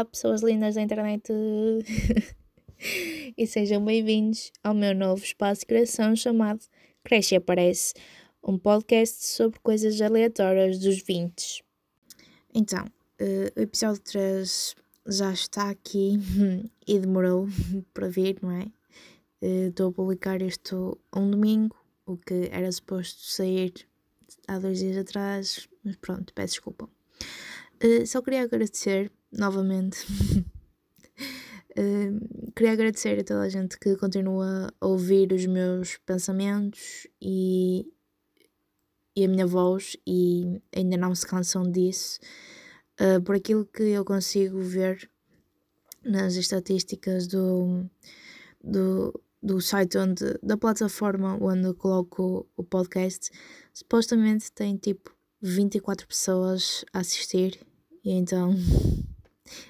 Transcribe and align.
Olá, 0.00 0.06
pessoas 0.06 0.40
lindas 0.40 0.76
da 0.76 0.80
internet! 0.80 1.30
e 3.36 3.46
sejam 3.46 3.84
bem-vindos 3.84 4.50
ao 4.64 4.72
meu 4.72 4.94
novo 4.94 5.22
espaço 5.22 5.60
de 5.60 5.66
criação 5.66 6.16
chamado 6.16 6.64
Cresce 7.04 7.34
e 7.34 7.36
Aparece, 7.36 7.92
um 8.42 8.58
podcast 8.58 9.26
sobre 9.26 9.60
coisas 9.60 10.00
aleatórias 10.00 10.78
dos 10.78 11.02
20. 11.02 11.62
Então, 12.54 12.86
uh, 12.86 13.52
o 13.54 13.60
episódio 13.60 14.00
3 14.00 14.74
já 15.06 15.34
está 15.34 15.68
aqui 15.68 16.18
e 16.88 16.98
demorou 16.98 17.46
para 17.92 18.08
vir, 18.08 18.38
não 18.40 18.52
é? 18.52 18.72
Uh, 19.42 19.68
estou 19.68 19.90
a 19.90 19.92
publicar 19.92 20.40
isto 20.40 20.98
um 21.14 21.30
domingo, 21.30 21.76
o 22.06 22.16
que 22.16 22.48
era 22.50 22.72
suposto 22.72 23.20
sair 23.20 23.74
há 24.48 24.58
dois 24.58 24.78
dias 24.78 24.96
atrás, 24.96 25.68
mas 25.84 25.96
pronto, 25.96 26.32
peço 26.32 26.54
desculpa. 26.54 26.88
Uh, 27.84 28.06
só 28.06 28.22
queria 28.22 28.44
agradecer 28.44 29.12
novamente. 29.32 30.06
uh, 31.78 32.52
queria 32.54 32.72
agradecer 32.72 33.18
a 33.20 33.24
toda 33.24 33.42
a 33.42 33.48
gente 33.48 33.78
que 33.78 33.96
continua 33.96 34.72
a 34.80 34.86
ouvir 34.86 35.32
os 35.32 35.46
meus 35.46 35.96
pensamentos 35.98 37.06
e, 37.20 37.86
e 39.16 39.24
a 39.24 39.28
minha 39.28 39.46
voz 39.46 39.96
e 40.06 40.60
ainda 40.74 40.96
não 40.96 41.14
se 41.14 41.26
cansam 41.26 41.70
disso. 41.70 42.18
Uh, 43.00 43.22
por 43.22 43.34
aquilo 43.34 43.64
que 43.64 43.82
eu 43.82 44.04
consigo 44.04 44.60
ver 44.60 45.10
nas 46.04 46.34
estatísticas 46.34 47.26
do, 47.26 47.88
do, 48.62 49.20
do 49.42 49.60
site 49.60 49.98
onde, 49.98 50.38
da 50.42 50.56
plataforma 50.56 51.36
onde 51.40 51.72
coloco 51.74 52.48
o 52.56 52.62
podcast, 52.62 53.30
supostamente 53.72 54.52
tem 54.52 54.76
tipo 54.76 55.14
24 55.40 56.06
pessoas 56.06 56.84
a 56.92 57.00
assistir 57.00 57.58
e 58.04 58.12
então 58.12 58.54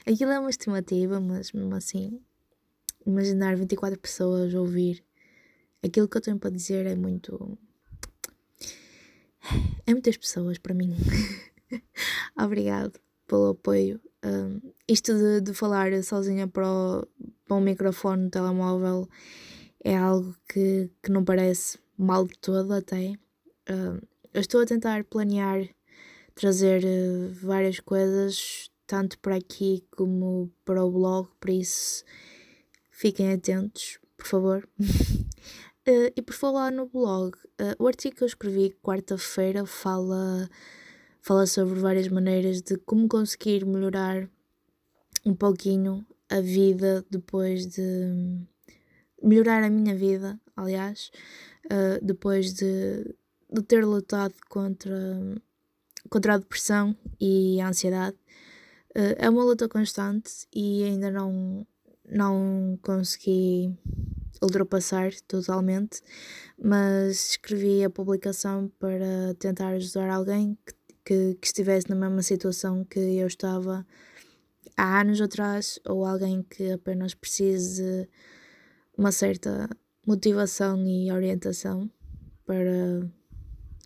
Aquilo 0.06 0.30
é 0.30 0.38
uma 0.38 0.50
estimativa, 0.50 1.20
mas 1.20 1.52
mesmo 1.52 1.74
assim, 1.74 2.20
imaginar 3.06 3.56
24 3.56 3.98
pessoas 3.98 4.54
ouvir 4.54 5.04
aquilo 5.82 6.08
que 6.08 6.16
eu 6.16 6.20
tenho 6.20 6.38
para 6.38 6.50
dizer 6.50 6.86
é 6.86 6.94
muito. 6.94 7.58
É 9.86 9.92
muitas 9.92 10.16
pessoas 10.16 10.58
para 10.58 10.74
mim. 10.74 10.94
Obrigado 12.38 13.00
pelo 13.26 13.50
apoio. 13.50 14.00
Um, 14.24 14.60
isto 14.86 15.14
de, 15.16 15.40
de 15.40 15.54
falar 15.54 15.90
sozinha 16.02 16.46
para, 16.46 16.68
o, 16.68 17.06
para 17.46 17.56
um 17.56 17.60
microfone 17.60 18.24
no 18.24 18.30
telemóvel 18.30 19.08
é 19.82 19.96
algo 19.96 20.36
que, 20.48 20.90
que 21.02 21.10
não 21.10 21.24
parece 21.24 21.78
mal 21.96 22.26
de 22.26 22.36
todo, 22.38 22.72
até. 22.72 23.14
Um, 23.68 24.00
eu 24.32 24.40
estou 24.40 24.60
a 24.60 24.66
tentar 24.66 25.04
planear 25.04 25.66
trazer 26.34 26.84
uh, 26.84 27.32
várias 27.42 27.80
coisas 27.80 28.70
tanto 28.90 29.20
para 29.20 29.36
aqui 29.36 29.84
como 29.92 30.50
para 30.64 30.84
o 30.84 30.90
blog, 30.90 31.28
por 31.38 31.50
isso 31.50 32.04
fiquem 32.90 33.32
atentos, 33.32 34.00
por 34.16 34.26
favor. 34.26 34.68
uh, 34.80 34.84
e 36.16 36.20
por 36.20 36.34
falar 36.34 36.72
no 36.72 36.86
blog, 36.86 37.36
uh, 37.36 37.76
o 37.78 37.86
artigo 37.86 38.16
que 38.16 38.24
eu 38.24 38.26
escrevi 38.26 38.76
quarta-feira 38.82 39.64
fala, 39.64 40.50
fala 41.22 41.46
sobre 41.46 41.78
várias 41.78 42.08
maneiras 42.08 42.60
de 42.62 42.78
como 42.78 43.06
conseguir 43.06 43.64
melhorar 43.64 44.28
um 45.24 45.36
pouquinho 45.36 46.04
a 46.28 46.40
vida 46.40 47.06
depois 47.08 47.68
de. 47.68 48.42
melhorar 49.22 49.62
a 49.62 49.70
minha 49.70 49.94
vida, 49.94 50.36
aliás, 50.56 51.12
uh, 51.66 52.04
depois 52.04 52.52
de, 52.54 53.04
de 53.48 53.62
ter 53.62 53.84
lutado 53.84 54.34
contra, 54.48 54.90
contra 56.08 56.34
a 56.34 56.38
depressão 56.38 56.96
e 57.20 57.60
a 57.60 57.68
ansiedade. 57.68 58.16
Uh, 58.96 59.14
é 59.18 59.30
uma 59.30 59.44
luta 59.44 59.68
constante 59.68 60.46
e 60.54 60.82
ainda 60.84 61.10
não, 61.10 61.66
não 62.08 62.78
consegui 62.82 63.78
ultrapassar 64.42 65.12
totalmente, 65.28 66.02
mas 66.58 67.30
escrevi 67.30 67.84
a 67.84 67.90
publicação 67.90 68.70
para 68.78 69.34
tentar 69.38 69.68
ajudar 69.68 70.10
alguém 70.10 70.58
que, 70.66 70.74
que, 71.04 71.34
que, 71.34 71.46
estivesse 71.46 71.88
na 71.88 71.96
mesma 71.96 72.22
situação 72.22 72.84
que 72.84 72.98
eu 72.98 73.26
estava 73.26 73.86
há 74.76 75.00
anos 75.00 75.20
atrás 75.20 75.78
ou 75.86 76.04
alguém 76.04 76.42
que 76.42 76.72
apenas 76.72 77.14
precise 77.14 78.08
uma 78.96 79.12
certa 79.12 79.68
motivação 80.06 80.86
e 80.86 81.12
orientação 81.12 81.90
para, 82.46 83.08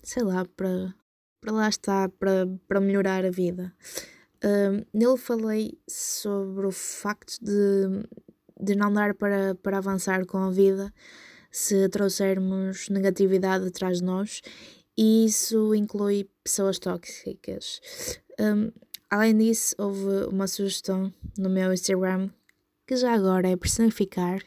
sei 0.03 0.22
lá, 0.22 0.44
para, 0.44 0.94
para 1.41 1.53
lá 1.53 1.69
estar, 1.69 2.09
para, 2.10 2.47
para 2.66 2.81
melhorar 2.81 3.25
a 3.25 3.31
vida. 3.31 3.72
Nele 4.93 5.16
falei 5.16 5.78
sobre 5.88 6.66
o 6.66 6.71
facto 6.71 7.38
de, 7.43 8.06
de 8.60 8.75
não 8.75 8.93
dar 8.93 9.15
para, 9.15 9.55
para 9.55 9.78
avançar 9.78 10.27
com 10.27 10.38
a 10.38 10.50
vida 10.50 10.93
se 11.50 11.88
trouxermos 11.88 12.88
negatividade 12.88 13.69
atrás 13.69 13.99
de 13.99 14.04
nós 14.04 14.43
e 14.97 15.25
isso 15.27 15.75
inclui 15.75 16.28
pessoas 16.43 16.78
tóxicas. 16.78 17.81
Um, 18.41 18.72
além 19.10 19.37
disso, 19.37 19.75
houve 19.78 20.27
uma 20.31 20.47
sugestão 20.47 21.12
no 21.38 21.49
meu 21.49 21.72
Instagram 21.72 22.31
que 22.87 22.97
já 22.97 23.15
agora 23.15 23.49
é 23.49 23.56
personificar. 23.56 24.43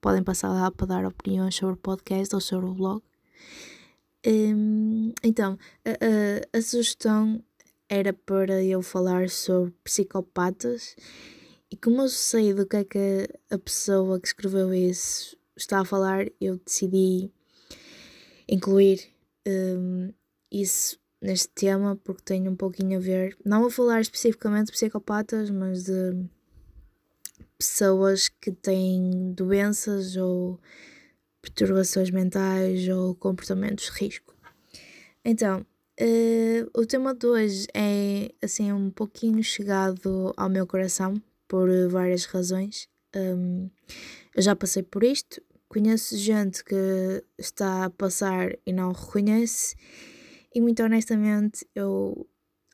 Podem 0.00 0.22
passar 0.22 0.48
lá 0.48 0.70
para 0.70 0.86
dar 0.86 1.04
opiniões 1.04 1.54
sobre 1.54 1.74
o 1.74 1.78
podcast 1.78 2.34
ou 2.34 2.40
sobre 2.40 2.66
o 2.66 2.74
blog. 2.74 3.02
Um, 4.26 5.12
então, 5.22 5.58
a, 5.84 5.90
a, 5.90 6.58
a 6.58 6.62
sugestão 6.62 7.42
era 7.90 8.12
para 8.12 8.62
eu 8.62 8.80
falar 8.80 9.28
sobre 9.28 9.74
psicopatas 9.82 10.94
e 11.68 11.76
como 11.76 12.02
eu 12.02 12.08
sei 12.08 12.54
do 12.54 12.64
que 12.64 12.76
é 12.76 12.84
que 12.84 13.28
a 13.50 13.58
pessoa 13.58 14.20
que 14.20 14.28
escreveu 14.28 14.72
isso 14.72 15.36
está 15.56 15.80
a 15.80 15.84
falar, 15.84 16.26
eu 16.40 16.56
decidi 16.56 17.32
incluir 18.48 19.12
um, 19.46 20.12
isso 20.52 20.98
neste 21.20 21.48
tema 21.48 21.96
porque 21.96 22.22
tem 22.22 22.48
um 22.48 22.54
pouquinho 22.54 22.98
a 22.98 23.00
ver, 23.00 23.36
não 23.44 23.60
vou 23.60 23.70
falar 23.70 24.00
especificamente 24.00 24.66
de 24.66 24.72
psicopatas, 24.72 25.50
mas 25.50 25.84
de 25.84 26.24
pessoas 27.58 28.28
que 28.28 28.52
têm 28.52 29.32
doenças 29.32 30.16
ou 30.16 30.60
perturbações 31.42 32.10
mentais 32.10 32.88
ou 32.88 33.16
comportamentos 33.16 33.86
de 33.86 33.90
risco. 33.92 34.34
Então, 35.24 35.66
Uh, 36.00 36.70
o 36.72 36.86
tema 36.86 37.14
de 37.14 37.26
hoje 37.26 37.66
é 37.74 38.32
assim 38.42 38.72
um 38.72 38.88
pouquinho 38.88 39.44
chegado 39.44 40.32
ao 40.34 40.48
meu 40.48 40.66
coração 40.66 41.20
por 41.46 41.68
várias 41.90 42.24
razões. 42.24 42.88
Um, 43.14 43.68
eu 44.34 44.42
já 44.42 44.56
passei 44.56 44.82
por 44.82 45.04
isto, 45.04 45.42
conheço 45.68 46.16
gente 46.16 46.64
que 46.64 47.22
está 47.36 47.84
a 47.84 47.90
passar 47.90 48.56
e 48.64 48.72
não 48.72 48.92
reconhece, 48.92 49.76
e 50.54 50.60
muito 50.62 50.82
honestamente 50.82 51.66
eu 51.74 52.26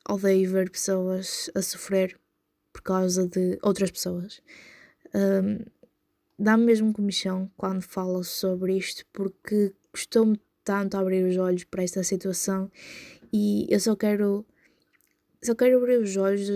odeio 0.07 0.49
ver 0.49 0.71
pessoas 0.71 1.49
a 1.53 1.61
sofrer 1.61 2.17
por 2.71 2.81
causa 2.81 3.27
de 3.27 3.59
outras 3.61 3.91
pessoas. 3.91 4.41
Um, 5.13 5.65
Dá-me 6.39 6.65
mesmo 6.65 6.93
comichão 6.93 7.51
quando 7.57 7.81
falo 7.81 8.23
sobre 8.23 8.77
isto 8.77 9.03
porque 9.11 9.73
costumo 9.91 10.37
tanto 10.63 10.95
abrir 10.95 11.23
os 11.23 11.37
olhos 11.37 11.63
para 11.63 11.81
esta 11.81 12.03
situação 12.03 12.69
e 13.31 13.67
eu 13.69 13.79
só 13.79 13.95
quero. 13.95 14.45
Só 15.43 15.53
quero 15.53 15.77
abrir 15.77 15.99
os 15.99 16.17
olhos, 16.17 16.49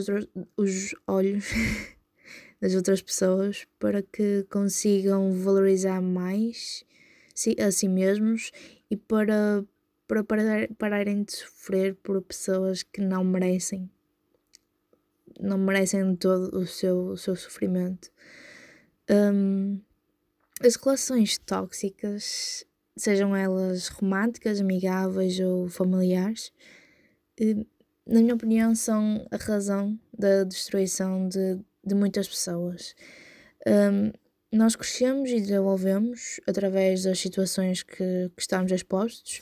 os 0.57 0.95
olhos 1.07 1.45
das 2.60 2.74
outras 2.75 3.01
pessoas 3.01 3.68
para 3.80 4.01
que 4.01 4.45
consigam 4.50 5.31
valorizar 5.34 6.01
mais 6.01 6.84
a 7.60 7.72
si 7.72 7.88
mesmos 7.88 8.51
e 8.90 8.98
para, 8.98 9.63
para 10.07 10.24
parar, 10.24 10.68
pararem 10.78 11.24
de 11.24 11.34
sofrer 11.34 11.95
por 11.95 12.22
pessoas 12.22 12.84
que 12.84 13.01
não 13.01 13.24
merecem. 13.24 13.90
Não 15.40 15.57
merecem 15.57 16.16
todo 16.16 16.57
o 16.57 16.68
seu, 16.68 17.07
o 17.07 17.18
seu 17.18 17.36
sofrimento. 17.36 18.12
Um, 19.10 19.80
as 20.63 20.75
relações 20.75 21.38
tóxicas 21.40 22.66
sejam 22.98 23.36
elas 23.36 23.88
românticas, 23.88 24.60
amigáveis 24.60 25.40
ou 25.40 25.68
familiares, 25.68 26.52
eh, 27.40 27.66
na 28.06 28.20
minha 28.20 28.36
opinião, 28.36 28.76
são 28.76 29.26
a 29.32 29.38
razão 29.38 29.98
da 30.18 30.44
destruição 30.44 31.28
de, 31.28 31.60
de 31.86 31.96
muitas 31.96 32.28
pessoas. 32.28 32.96
Um, 33.68 34.12
nós 34.52 34.76
crescemos 34.76 35.30
e 35.30 35.40
desenvolvemos 35.40 36.40
através 36.48 37.04
das 37.04 37.20
situações 37.20 37.84
que, 37.84 38.30
que 38.36 38.42
estamos 38.42 38.72
expostos, 38.72 39.42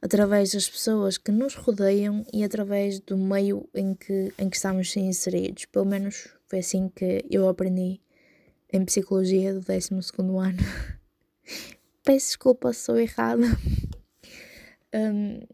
através 0.00 0.52
das 0.52 0.68
pessoas 0.68 1.18
que 1.18 1.30
nos 1.30 1.54
rodeiam 1.54 2.24
e 2.32 2.44
através 2.44 3.00
do 3.00 3.18
meio 3.18 3.68
em 3.74 3.94
que, 3.94 4.32
em 4.38 4.48
que 4.48 4.56
estamos 4.56 4.96
inseridos. 4.96 5.66
Pelo 5.66 5.84
menos 5.84 6.28
foi 6.46 6.60
assim 6.60 6.88
que 6.88 7.24
eu 7.30 7.48
aprendi 7.48 8.00
em 8.72 8.84
psicologia 8.84 9.52
do 9.52 9.60
12 9.60 9.90
ano. 9.92 10.58
peço 12.08 12.28
desculpa 12.28 12.72
se 12.72 12.80
sou 12.80 12.98
errada. 12.98 13.44
Um, 14.90 15.46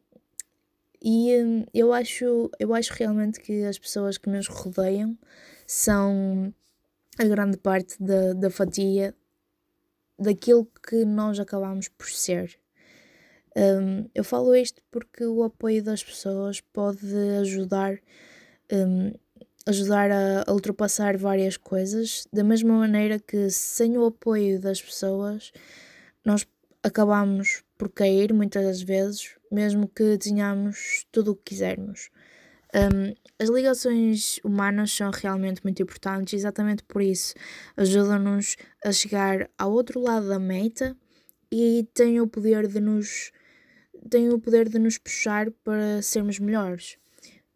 e 1.03 1.43
um, 1.43 1.67
eu, 1.75 1.93
acho, 1.93 2.49
eu 2.57 2.73
acho 2.73 2.93
realmente 2.95 3.41
que 3.41 3.65
as 3.65 3.77
pessoas 3.77 4.17
que 4.17 4.31
nos 4.31 4.47
rodeiam 4.47 5.19
são 5.67 6.55
a 7.19 7.25
grande 7.25 7.57
parte 7.57 8.01
da, 8.01 8.33
da 8.33 8.49
fatia 8.49 9.13
daquilo 10.17 10.71
que 10.89 11.05
nós 11.05 11.41
acabamos 11.41 11.89
por 11.89 12.09
ser. 12.09 12.57
Um, 13.57 14.09
eu 14.15 14.23
falo 14.23 14.55
isto 14.55 14.81
porque 14.89 15.27
o 15.27 15.43
apoio 15.43 15.83
das 15.83 16.05
pessoas 16.05 16.61
pode 16.61 17.13
ajudar, 17.41 17.99
um, 18.73 19.13
ajudar 19.67 20.13
a, 20.13 20.45
a, 20.47 20.53
ultrapassar 20.53 21.17
várias 21.17 21.57
coisas, 21.57 22.25
da 22.33 22.45
mesma 22.45 22.79
maneira 22.79 23.19
que 23.19 23.51
sem 23.51 23.99
o 23.99 24.07
apoio 24.07 24.61
das 24.61 24.81
pessoas 24.81 25.53
nós 26.25 26.47
acabamos 26.83 27.63
por 27.77 27.89
cair 27.89 28.33
muitas 28.33 28.65
das 28.65 28.83
vezes, 28.83 29.37
mesmo 29.51 29.89
que 29.89 30.19
tenhamos 30.19 31.07
tudo 31.11 31.33
o 31.33 31.37
que 31.37 31.55
quisermos. 31.55 32.11
Um, 32.75 33.15
as 33.39 33.49
ligações 33.49 34.41
humanas 34.43 34.91
são 34.91 35.11
realmente 35.11 35.63
muito 35.63 35.81
importantes, 35.81 36.35
exatamente 36.35 36.83
por 36.83 37.01
isso 37.01 37.35
ajudam-nos 37.77 38.57
a 38.85 38.91
chegar 38.91 39.49
ao 39.57 39.71
outro 39.73 40.01
lado 40.01 40.29
da 40.29 40.41
meta 40.41 40.97
e 41.53 41.87
têm 41.95 42.21
o 42.21 42.27
poder 42.27 42.67
de 42.67 42.81
nos 42.81 43.31
têm 44.11 44.29
o 44.29 44.41
poder 44.41 44.69
de 44.69 44.79
nos 44.79 44.99
puxar 44.99 45.51
para 45.63 46.03
sermos 46.03 46.41
melhores. 46.41 46.99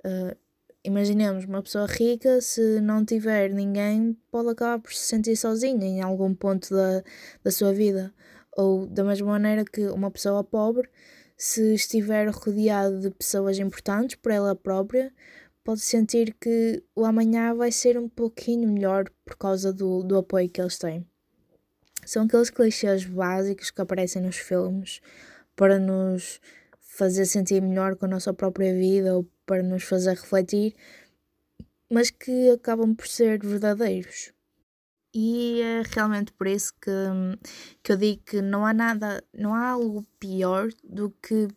Uh, 0.06 0.37
imaginemos 0.85 1.44
uma 1.44 1.62
pessoa 1.62 1.87
rica, 1.87 2.41
se 2.41 2.81
não 2.81 3.05
tiver 3.05 3.53
ninguém, 3.53 4.17
pode 4.31 4.50
acabar 4.50 4.79
por 4.79 4.93
se 4.93 5.05
sentir 5.05 5.37
sozinha 5.37 5.85
em 5.85 6.00
algum 6.00 6.32
ponto 6.32 6.73
da, 6.73 7.03
da 7.43 7.50
sua 7.50 7.73
vida. 7.73 8.15
Ou 8.58 8.88
da 8.88 9.05
mesma 9.05 9.28
maneira 9.28 9.64
que 9.64 9.87
uma 9.87 10.10
pessoa 10.10 10.43
pobre, 10.43 10.88
se 11.37 11.75
estiver 11.75 12.28
rodeado 12.28 12.99
de 12.99 13.08
pessoas 13.08 13.56
importantes 13.60 14.16
por 14.16 14.32
ela 14.32 14.56
própria, 14.56 15.12
pode 15.62 15.81
sentir 15.81 16.34
que 16.40 16.82
o 16.93 17.05
amanhã 17.05 17.55
vai 17.55 17.70
ser 17.70 17.96
um 17.96 18.08
pouquinho 18.08 18.69
melhor 18.69 19.05
por 19.25 19.37
causa 19.37 19.72
do, 19.72 20.02
do 20.02 20.16
apoio 20.16 20.50
que 20.50 20.60
eles 20.60 20.76
têm. 20.76 21.06
São 22.05 22.25
aqueles 22.25 22.50
clichês 22.50 23.05
básicos 23.05 23.70
que 23.70 23.81
aparecem 23.81 24.22
nos 24.22 24.37
filmes 24.37 25.00
para 25.55 25.78
nos 25.78 26.40
fazer 26.81 27.26
sentir 27.26 27.62
melhor 27.62 27.94
com 27.94 28.06
a 28.06 28.08
nossa 28.08 28.34
própria 28.34 28.75
vida 28.75 29.14
ou 29.14 29.25
para 29.46 29.62
nos 29.62 29.84
fazer 29.84 30.16
refletir, 30.16 30.75
mas 31.88 32.10
que 32.10 32.50
acabam 32.50 32.93
por 32.93 33.06
ser 33.06 33.38
verdadeiros. 33.38 34.32
E 35.14 35.62
é 35.62 35.82
realmente 35.94 36.32
por 36.32 36.46
isso 36.46 36.72
que, 36.81 36.90
que 37.82 37.93
eu 37.93 37.96
digo 37.96 38.22
que 38.25 38.43
não 38.43 38.66
há 38.66 38.75
nada, 38.75 39.25
não 39.32 39.55
há 39.55 39.70
algo 39.70 40.05
pior 40.19 40.69
do 40.84 41.10
que 41.22 41.49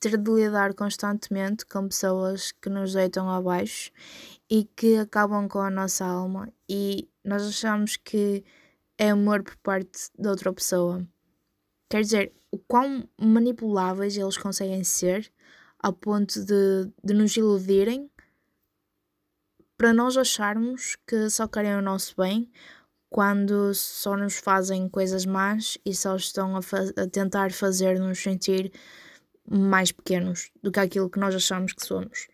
ter 0.00 0.16
de 0.16 0.30
lidar 0.30 0.74
constantemente 0.74 1.66
com 1.66 1.88
pessoas 1.88 2.52
que 2.52 2.68
nos 2.68 2.92
deitam 2.94 3.28
abaixo 3.30 3.90
e 4.50 4.64
que 4.64 4.96
acabam 4.96 5.48
com 5.48 5.60
a 5.60 5.70
nossa 5.70 6.04
alma 6.04 6.52
e 6.68 7.08
nós 7.24 7.42
achamos 7.46 7.96
que 7.96 8.44
é 8.98 9.10
amor 9.10 9.42
por 9.42 9.56
parte 9.58 10.10
de 10.18 10.28
outra 10.28 10.52
pessoa. 10.52 11.06
Quer 11.90 12.02
dizer, 12.02 12.32
o 12.50 12.58
quão 12.58 13.08
manipuláveis 13.20 14.16
eles 14.16 14.36
conseguem 14.36 14.82
ser 14.84 15.30
ao 15.78 15.92
ponto 15.92 16.44
de, 16.44 16.90
de 17.04 17.14
nos 17.14 17.36
iludirem 17.36 18.10
para 19.76 19.92
nós 19.92 20.16
acharmos 20.16 20.96
que 21.06 21.28
só 21.28 21.46
querem 21.46 21.74
o 21.76 21.82
nosso 21.82 22.14
bem 22.16 22.50
quando 23.08 23.72
só 23.74 24.16
nos 24.16 24.36
fazem 24.36 24.88
coisas 24.88 25.24
más 25.26 25.78
e 25.84 25.94
só 25.94 26.16
estão 26.16 26.56
a, 26.56 26.60
a 26.60 27.06
tentar 27.08 27.52
fazer-nos 27.52 28.18
sentir 28.18 28.72
mais 29.48 29.92
pequenos 29.92 30.50
do 30.62 30.72
que 30.72 30.80
aquilo 30.80 31.10
que 31.10 31.18
nós 31.18 31.34
achamos 31.34 31.72
que 31.72 31.84
somos. 31.84 32.26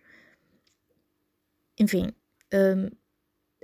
Enfim, 1.78 2.12
um, 2.54 2.88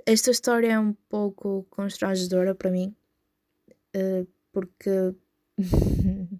esta 0.05 0.31
história 0.31 0.73
é 0.73 0.79
um 0.79 0.93
pouco 1.09 1.65
constrangedora 1.69 2.53
para 2.53 2.69
mim, 2.71 2.95
uh, 3.95 4.27
porque 4.51 5.15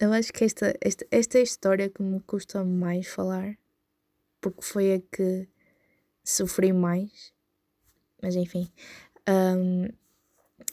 eu 0.00 0.12
acho 0.12 0.32
que 0.32 0.44
esta, 0.44 0.74
esta, 0.80 1.06
esta 1.10 1.38
é 1.38 1.40
a 1.40 1.44
história 1.44 1.88
que 1.88 2.02
me 2.02 2.20
custa 2.20 2.64
mais 2.64 3.06
falar 3.06 3.56
porque 4.40 4.62
foi 4.62 4.94
a 4.94 5.00
que 5.00 5.48
sofri 6.24 6.72
mais. 6.72 7.32
Mas 8.22 8.34
enfim, 8.34 8.70
um, 9.28 9.88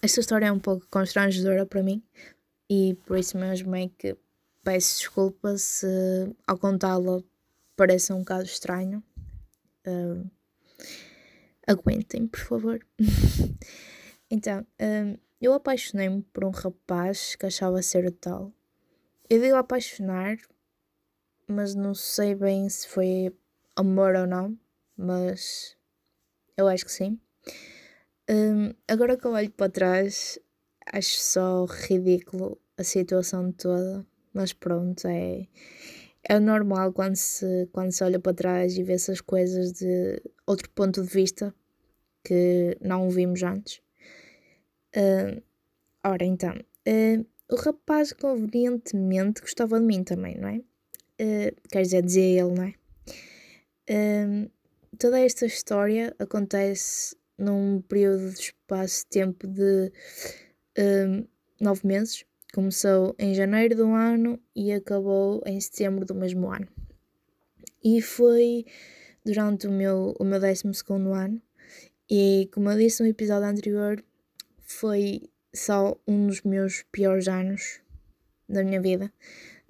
esta 0.01 0.19
história 0.19 0.47
é 0.47 0.51
um 0.51 0.59
pouco 0.59 0.85
constrangedora 0.89 1.65
para 1.65 1.83
mim 1.83 2.03
e 2.69 2.95
por 3.06 3.17
isso 3.17 3.38
mesmo 3.38 3.75
é 3.75 3.88
que 3.88 4.17
peço 4.63 5.00
desculpa 5.00 5.57
se 5.57 5.88
ao 6.47 6.57
contá-la 6.57 7.21
parece 7.75 8.12
um 8.13 8.19
bocado 8.19 8.44
estranho. 8.44 9.03
Um, 9.85 10.29
aguentem, 11.67 12.27
por 12.27 12.39
favor. 12.39 12.88
então, 14.29 14.65
um, 14.81 15.17
eu 15.39 15.53
apaixonei-me 15.53 16.23
por 16.23 16.45
um 16.45 16.50
rapaz 16.50 17.35
que 17.35 17.45
achava 17.45 17.81
ser 17.81 18.06
o 18.06 18.12
tal. 18.12 18.51
Eu 19.29 19.41
digo 19.41 19.56
apaixonar, 19.56 20.38
mas 21.47 21.75
não 21.75 21.94
sei 21.94 22.33
bem 22.35 22.67
se 22.69 22.88
foi 22.88 23.35
amor 23.75 24.16
ou 24.16 24.27
não, 24.27 24.57
mas 24.98 25.75
eu 26.57 26.68
acho 26.68 26.86
que 26.86 26.92
sim. 26.92 27.19
Um, 28.30 28.74
agora 28.88 29.18
que 29.18 29.25
eu 29.25 29.31
olho 29.31 29.51
para 29.51 29.72
trás, 29.72 30.39
acho 30.92 31.19
só 31.19 31.66
ridículo 31.66 32.60
a 32.77 32.83
situação 32.83 33.51
toda, 33.51 34.06
mas 34.33 34.54
pronto, 34.54 35.07
é, 35.07 35.48
é 36.24 36.39
normal 36.39 36.92
quando 36.92 37.16
se, 37.16 37.68
quando 37.72 37.92
se 37.92 38.04
olha 38.04 38.19
para 38.19 38.33
trás 38.33 38.77
e 38.77 38.83
vê 38.83 38.94
essas 38.94 39.22
coisas 39.22 39.74
de 39.74 40.22
outro 40.48 40.69
ponto 40.72 41.04
de 41.04 41.10
vista 41.10 41.54
que 42.24 42.77
não 42.81 43.10
vimos 43.10 43.44
antes. 43.44 43.81
Uh, 44.95 45.42
ora 46.04 46.25
então, 46.25 46.56
uh, 46.56 47.25
o 47.51 47.56
rapaz 47.57 48.12
convenientemente 48.13 49.42
gostava 49.42 49.80
de 49.80 49.86
mim 49.86 50.04
também, 50.04 50.36
não 50.36 50.48
é? 50.48 50.57
Uh, 51.22 51.55
quer 51.70 51.84
dizer, 51.84 52.01
dizia 52.01 52.41
ele, 52.41 52.55
não 52.55 52.63
é? 52.63 52.74
Um, 53.89 54.50
toda 54.98 55.20
esta 55.20 55.46
história 55.46 56.15
acontece 56.18 57.15
num 57.38 57.82
período 57.82 58.32
de 58.32 58.39
espaço-tempo 58.39 59.48
de 59.48 59.92
um, 60.77 61.27
nove 61.60 61.82
meses. 61.86 62.25
Começou 62.54 63.15
em 63.20 63.34
janeiro 63.34 63.75
do 63.75 63.88
ano 63.89 64.39
e 64.56 64.72
acabou 64.72 65.42
em 65.46 65.60
setembro 65.60 66.06
do 66.06 66.15
mesmo 66.15 66.50
ano. 66.50 66.68
E 67.84 68.01
foi 68.01 68.65
durante 69.24 69.68
o 69.68 69.72
meu, 69.72 70.15
o 70.20 70.24
meu 70.24 70.39
12 70.39 70.63
ano. 71.13 71.42
E 72.10 72.50
como 72.54 72.70
eu 72.70 72.77
disse 72.77 73.04
no 73.04 73.10
episódio 73.10 73.48
anterior, 73.48 74.04
foi 74.60 75.30
só 75.54 75.98
um 76.08 76.27
dos 76.27 76.42
meus 76.42 76.84
piores 76.92 77.27
anos 77.27 77.82
da 78.48 78.63
minha 78.63 78.82
vida. 78.82 79.12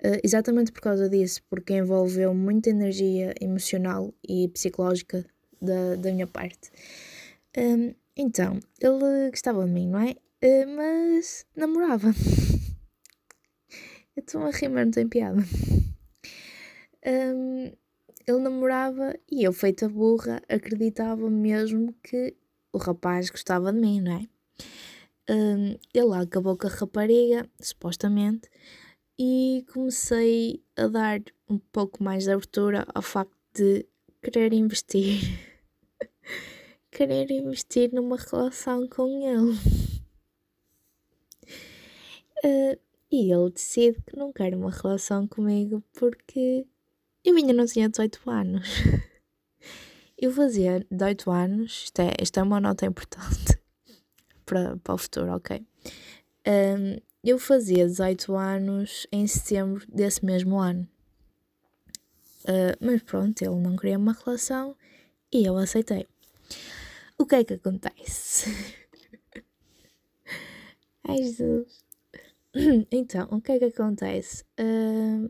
Uh, 0.06 0.20
exatamente 0.24 0.72
por 0.72 0.82
causa 0.82 1.10
disso, 1.10 1.42
porque 1.50 1.74
envolveu 1.74 2.32
muita 2.36 2.70
energia 2.70 3.34
emocional 3.42 4.14
e 4.24 4.48
psicológica 4.50 5.26
da, 5.60 5.96
da 5.96 6.12
minha 6.12 6.28
parte. 6.28 6.70
Um, 7.58 7.96
então, 8.16 8.60
ele 8.80 9.32
gostava 9.32 9.66
de 9.66 9.72
mim, 9.72 9.88
não 9.88 10.00
é? 10.00 10.16
Uh, 10.44 10.68
mas 10.76 11.48
namorava. 11.56 12.10
Eu 14.16 14.22
estou 14.22 14.44
a 14.44 14.52
rir, 14.52 14.70
mas 14.70 14.86
não 14.86 14.92
tem 14.92 15.10
piada. 15.10 15.44
Um, 17.06 17.72
ele 18.26 18.40
namorava 18.40 19.16
e 19.30 19.44
eu, 19.44 19.54
feita 19.54 19.88
burra, 19.88 20.42
acreditava 20.50 21.30
mesmo 21.30 21.94
que 22.02 22.36
o 22.72 22.78
rapaz 22.78 23.30
gostava 23.30 23.72
de 23.72 23.80
mim, 23.80 24.02
não 24.02 24.14
é? 24.14 24.28
Um, 25.30 25.78
ele 25.94 26.16
acabou 26.16 26.58
com 26.58 26.66
a 26.66 26.70
rapariga, 26.70 27.48
supostamente, 27.60 28.50
e 29.18 29.66
comecei 29.72 30.64
a 30.76 30.88
dar 30.88 31.22
um 31.50 31.58
pouco 31.58 32.04
mais 32.04 32.26
de 32.26 32.32
abertura 32.32 32.86
ao 32.94 33.02
facto 33.02 33.36
de 33.54 33.86
querer 34.22 34.54
investir. 34.54 35.22
querer 36.92 37.32
investir 37.32 37.94
numa 37.94 38.18
relação 38.18 38.88
com 38.88 39.22
ele. 39.28 39.58
Uh, 42.44 42.80
e 43.12 43.32
ele 43.32 43.52
decide 43.52 44.02
que 44.02 44.18
não 44.18 44.34
quer 44.34 44.56
uma 44.56 44.72
relação 44.72 45.28
comigo 45.28 45.84
porque 45.94 46.66
eu 47.24 47.36
ainda 47.36 47.54
não 47.54 47.66
tinha 47.66 47.90
18 47.90 48.30
anos. 48.30 48.68
Eu 50.18 50.32
fazia 50.32 50.86
18 50.90 51.30
anos, 51.30 51.84
isto 51.84 52.00
é, 52.00 52.14
isto 52.22 52.40
é 52.40 52.44
uma 52.44 52.62
nota 52.62 52.86
importante 52.86 53.60
para, 54.46 54.78
para 54.78 54.94
o 54.94 54.98
futuro, 54.98 55.36
ok? 55.36 55.62
Um, 56.48 56.98
eu 57.26 57.40
fazia 57.40 57.88
18 57.88 58.36
anos 58.36 59.08
em 59.12 59.26
setembro 59.26 59.84
desse 59.92 60.24
mesmo 60.24 60.60
ano. 60.60 60.88
Uh, 62.44 62.78
mas 62.80 63.02
pronto, 63.02 63.42
ele 63.42 63.56
não 63.56 63.76
queria 63.76 63.98
uma 63.98 64.14
relação 64.14 64.76
e 65.34 65.44
eu 65.44 65.58
aceitei. 65.58 66.08
O 67.18 67.26
que 67.26 67.36
é 67.36 67.44
que 67.44 67.56
acontece? 67.56 68.50
Ai 71.04 71.18
Jesus. 71.18 71.84
Então, 72.90 73.28
o 73.32 73.42
que 73.42 73.52
é 73.52 73.60
que 73.60 73.66
acontece? 73.66 74.46
Uh, 74.58 75.30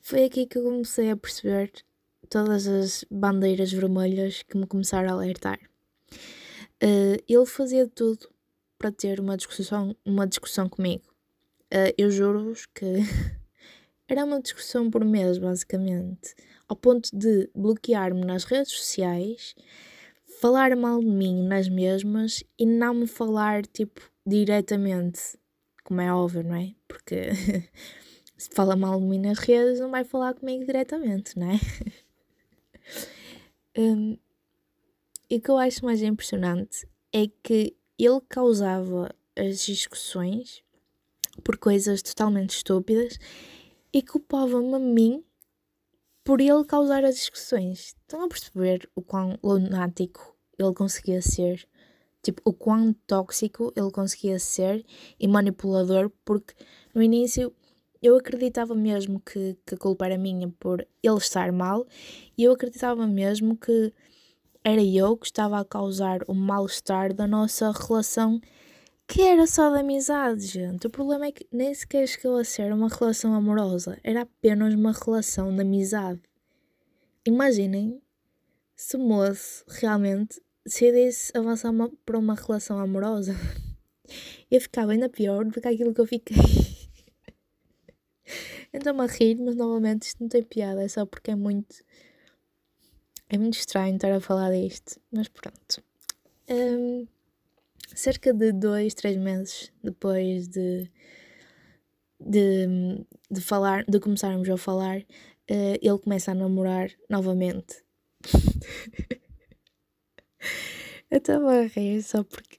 foi 0.00 0.24
aqui 0.24 0.46
que 0.46 0.56
eu 0.56 0.62
comecei 0.62 1.10
a 1.10 1.16
perceber 1.16 1.72
todas 2.28 2.68
as 2.68 3.04
bandeiras 3.10 3.72
vermelhas 3.72 4.42
que 4.42 4.56
me 4.56 4.66
começaram 4.66 5.08
a 5.08 5.12
alertar. 5.14 5.58
Uh, 6.80 7.18
ele 7.28 7.46
fazia 7.46 7.88
tudo 7.88 8.28
para 8.82 8.90
ter 8.90 9.20
uma 9.20 9.36
discussão, 9.36 9.94
uma 10.04 10.26
discussão 10.26 10.68
comigo. 10.68 11.04
Uh, 11.72 11.94
eu 11.96 12.10
juro-vos 12.10 12.66
que 12.66 12.84
era 14.08 14.24
uma 14.24 14.42
discussão 14.42 14.90
por 14.90 15.04
mês, 15.04 15.38
basicamente, 15.38 16.34
ao 16.66 16.74
ponto 16.74 17.08
de 17.16 17.48
bloquear-me 17.54 18.24
nas 18.24 18.42
redes 18.42 18.72
sociais, 18.72 19.54
falar 20.40 20.74
mal 20.74 20.98
de 20.98 21.06
mim 21.06 21.46
nas 21.46 21.68
mesmas 21.68 22.42
e 22.58 22.66
não 22.66 22.92
me 22.92 23.06
falar, 23.06 23.64
tipo, 23.64 24.02
diretamente, 24.26 25.38
como 25.84 26.00
é 26.00 26.12
óbvio, 26.12 26.42
não 26.42 26.56
é? 26.56 26.74
Porque 26.88 27.30
se 28.36 28.50
fala 28.50 28.74
mal 28.74 28.98
de 28.98 29.06
mim 29.06 29.20
nas 29.20 29.38
redes, 29.38 29.78
não 29.78 29.92
vai 29.92 30.02
falar 30.02 30.34
comigo 30.34 30.66
diretamente, 30.66 31.38
não 31.38 31.52
é? 31.52 31.60
um, 33.78 34.18
e 35.30 35.36
o 35.36 35.40
que 35.40 35.50
eu 35.50 35.56
acho 35.56 35.84
mais 35.84 36.02
impressionante 36.02 36.84
é 37.12 37.28
que 37.44 37.76
ele 38.04 38.20
causava 38.28 39.14
as 39.36 39.64
discussões 39.64 40.62
por 41.44 41.56
coisas 41.56 42.02
totalmente 42.02 42.56
estúpidas 42.56 43.18
e 43.92 44.02
culpava-me 44.02 44.74
a 44.74 44.78
mim 44.78 45.24
por 46.24 46.40
ele 46.40 46.64
causar 46.64 47.04
as 47.04 47.16
discussões. 47.16 47.94
Estão 47.98 48.24
a 48.24 48.28
perceber 48.28 48.88
o 48.94 49.02
quão 49.02 49.38
lunático 49.42 50.36
ele 50.58 50.74
conseguia 50.74 51.20
ser? 51.20 51.66
Tipo, 52.22 52.40
o 52.44 52.52
quão 52.52 52.92
tóxico 53.06 53.72
ele 53.76 53.90
conseguia 53.90 54.38
ser 54.38 54.84
e 55.18 55.26
manipulador, 55.26 56.10
porque 56.24 56.54
no 56.94 57.02
início 57.02 57.52
eu 58.00 58.16
acreditava 58.16 58.74
mesmo 58.74 59.20
que, 59.20 59.56
que 59.66 59.74
a 59.74 59.78
culpa 59.78 60.06
era 60.06 60.18
minha 60.18 60.48
por 60.58 60.86
ele 61.02 61.16
estar 61.18 61.52
mal 61.52 61.86
e 62.36 62.44
eu 62.44 62.52
acreditava 62.52 63.06
mesmo 63.06 63.56
que 63.56 63.92
era 64.64 64.82
eu 64.82 65.16
que 65.16 65.26
estava 65.26 65.60
a 65.60 65.64
causar 65.64 66.20
o 66.26 66.34
mal-estar 66.34 67.12
da 67.12 67.26
nossa 67.26 67.70
relação 67.72 68.40
que 69.06 69.20
era 69.20 69.46
só 69.46 69.70
de 69.70 69.80
amizade, 69.80 70.46
gente. 70.46 70.86
O 70.86 70.90
problema 70.90 71.26
é 71.26 71.32
que 71.32 71.46
nem 71.52 71.74
sequer 71.74 72.06
chegou 72.06 72.36
a 72.36 72.44
ser 72.44 72.72
uma 72.72 72.88
relação 72.88 73.34
amorosa, 73.34 73.98
era 74.02 74.22
apenas 74.22 74.74
uma 74.74 74.92
relação 74.92 75.54
de 75.54 75.60
amizade. 75.60 76.20
Imaginem 77.26 78.00
se 78.74 78.96
o 78.96 79.00
moço 79.00 79.64
realmente 79.68 80.40
decidisse 80.64 81.36
avançar 81.36 81.70
uma, 81.70 81.90
para 82.06 82.18
uma 82.18 82.34
relação 82.34 82.78
amorosa. 82.78 83.34
Eu 84.50 84.60
ficava 84.60 84.92
ainda 84.92 85.08
pior 85.08 85.44
do 85.44 85.60
que 85.60 85.68
aquilo 85.68 85.94
que 85.94 86.00
eu 86.00 86.06
fiquei. 86.06 86.36
Então-me 88.72 89.02
a 89.02 89.06
rir, 89.06 89.36
mas 89.36 89.56
novamente 89.56 90.02
isto 90.02 90.20
não 90.20 90.28
tem 90.28 90.42
piada, 90.42 90.82
é 90.82 90.88
só 90.88 91.04
porque 91.04 91.30
é 91.30 91.34
muito. 91.34 91.76
É 93.32 93.38
muito 93.38 93.54
estranho 93.54 93.96
estar 93.96 94.12
a 94.12 94.20
falar 94.20 94.50
disto, 94.52 95.00
mas 95.10 95.26
pronto. 95.26 95.82
Um, 96.50 97.06
cerca 97.94 98.30
de 98.30 98.52
dois, 98.52 98.92
três 98.92 99.16
meses 99.16 99.72
depois 99.82 100.48
de, 100.48 100.86
de, 102.20 103.06
de 103.30 103.40
falar, 103.40 103.86
de 103.88 103.98
começarmos 103.98 104.50
a 104.50 104.58
falar, 104.58 104.98
uh, 104.98 105.78
ele 105.80 105.98
começa 105.98 106.32
a 106.32 106.34
namorar 106.34 106.90
novamente. 107.08 107.82
Eu 111.10 111.16
estava 111.16 111.60
a 111.60 111.62
rir 111.62 112.02
só 112.02 112.22
porque 112.22 112.58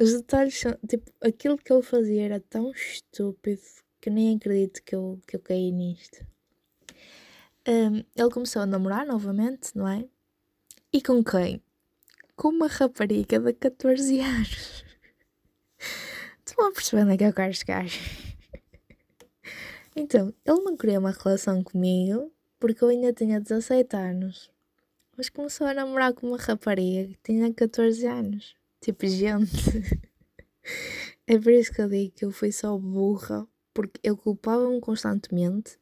os 0.00 0.10
detalhes 0.14 0.58
são. 0.58 0.74
Tipo, 0.88 1.12
aquilo 1.20 1.58
que 1.58 1.70
ele 1.70 1.82
fazia 1.82 2.22
era 2.24 2.40
tão 2.40 2.70
estúpido 2.70 3.60
que 4.00 4.08
eu 4.08 4.14
nem 4.14 4.36
acredito 4.36 4.82
que 4.82 4.94
eu, 4.94 5.20
que 5.26 5.36
eu 5.36 5.40
caí 5.40 5.70
nisto. 5.70 6.26
Um, 7.68 8.04
ele 8.14 8.30
começou 8.30 8.62
a 8.62 8.66
namorar 8.66 9.04
novamente, 9.04 9.76
não 9.76 9.88
é? 9.88 10.08
E 10.92 11.02
com 11.02 11.24
quem? 11.24 11.60
Com 12.36 12.50
uma 12.50 12.68
rapariga 12.68 13.40
de 13.40 13.52
14 13.54 14.20
anos. 14.22 14.84
Estão 16.46 16.68
a 16.68 16.72
perceber 16.72 17.02
onde 17.02 17.14
é 17.14 17.16
que 17.16 17.24
eu 17.24 17.32
quero 17.32 17.54
chegar? 17.54 17.86
Então, 19.98 20.34
ele 20.44 20.60
não 20.60 20.76
queria 20.76 21.00
uma 21.00 21.10
relação 21.10 21.64
comigo 21.64 22.30
porque 22.60 22.84
eu 22.84 22.88
ainda 22.88 23.14
tinha 23.14 23.40
17 23.40 23.96
anos. 23.96 24.50
Mas 25.16 25.30
começou 25.30 25.66
a 25.66 25.72
namorar 25.72 26.12
com 26.12 26.26
uma 26.26 26.36
rapariga 26.36 27.08
que 27.08 27.18
tinha 27.24 27.50
14 27.50 28.06
anos. 28.06 28.54
Tipo, 28.78 29.06
gente. 29.06 29.48
é 31.26 31.38
por 31.38 31.50
isso 31.50 31.72
que 31.72 31.80
eu 31.80 31.88
digo 31.88 32.12
que 32.14 32.26
eu 32.26 32.30
fui 32.30 32.52
só 32.52 32.76
burra 32.76 33.48
porque 33.72 33.98
eu 34.02 34.18
culpava-me 34.18 34.80
constantemente 34.80 35.78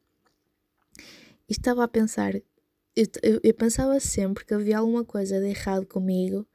e 1.49 1.53
estava 1.53 1.83
a 1.83 1.87
pensar, 1.87 2.35
eu, 2.35 3.41
eu, 3.43 3.53
pensava 3.53 3.99
sempre 3.99 4.45
que 4.45 4.53
havia 4.53 4.77
alguma 4.77 5.03
coisa 5.03 5.39
de 5.39 5.47
errado 5.47 5.85
comigo 5.85 6.45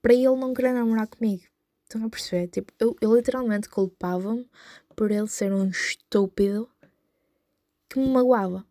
para 0.00 0.14
ele 0.14 0.24
não 0.36 0.54
querer 0.54 0.72
namorar 0.72 1.06
comigo. 1.06 1.44
Estão 1.84 2.04
a 2.04 2.10
perceber? 2.10 2.48
Tipo, 2.48 2.72
eu, 2.78 2.96
eu 3.00 3.14
literalmente 3.14 3.68
culpava-me 3.68 4.48
por 4.96 5.10
ele 5.10 5.28
ser 5.28 5.52
um 5.52 5.68
estúpido 5.68 6.68
que 7.88 7.98
me 7.98 8.08
magoava. 8.08 8.66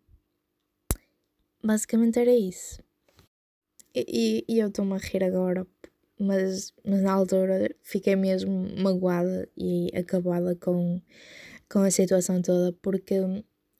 Basicamente 1.63 2.19
era 2.19 2.33
isso. 2.33 2.81
E, 3.93 4.45
e, 4.47 4.55
e 4.55 4.59
eu 4.59 4.67
estou-me 4.67 4.93
a 4.93 4.97
rir 4.97 5.23
agora, 5.23 5.65
mas, 6.19 6.73
mas 6.83 7.01
na 7.01 7.13
altura 7.13 7.75
fiquei 7.81 8.15
mesmo 8.15 8.51
magoada 8.81 9.49
e 9.57 9.89
acabada 9.95 10.55
com 10.55 11.01
com 11.69 11.79
a 11.79 11.91
situação 11.91 12.41
toda, 12.41 12.73
porque 12.81 13.15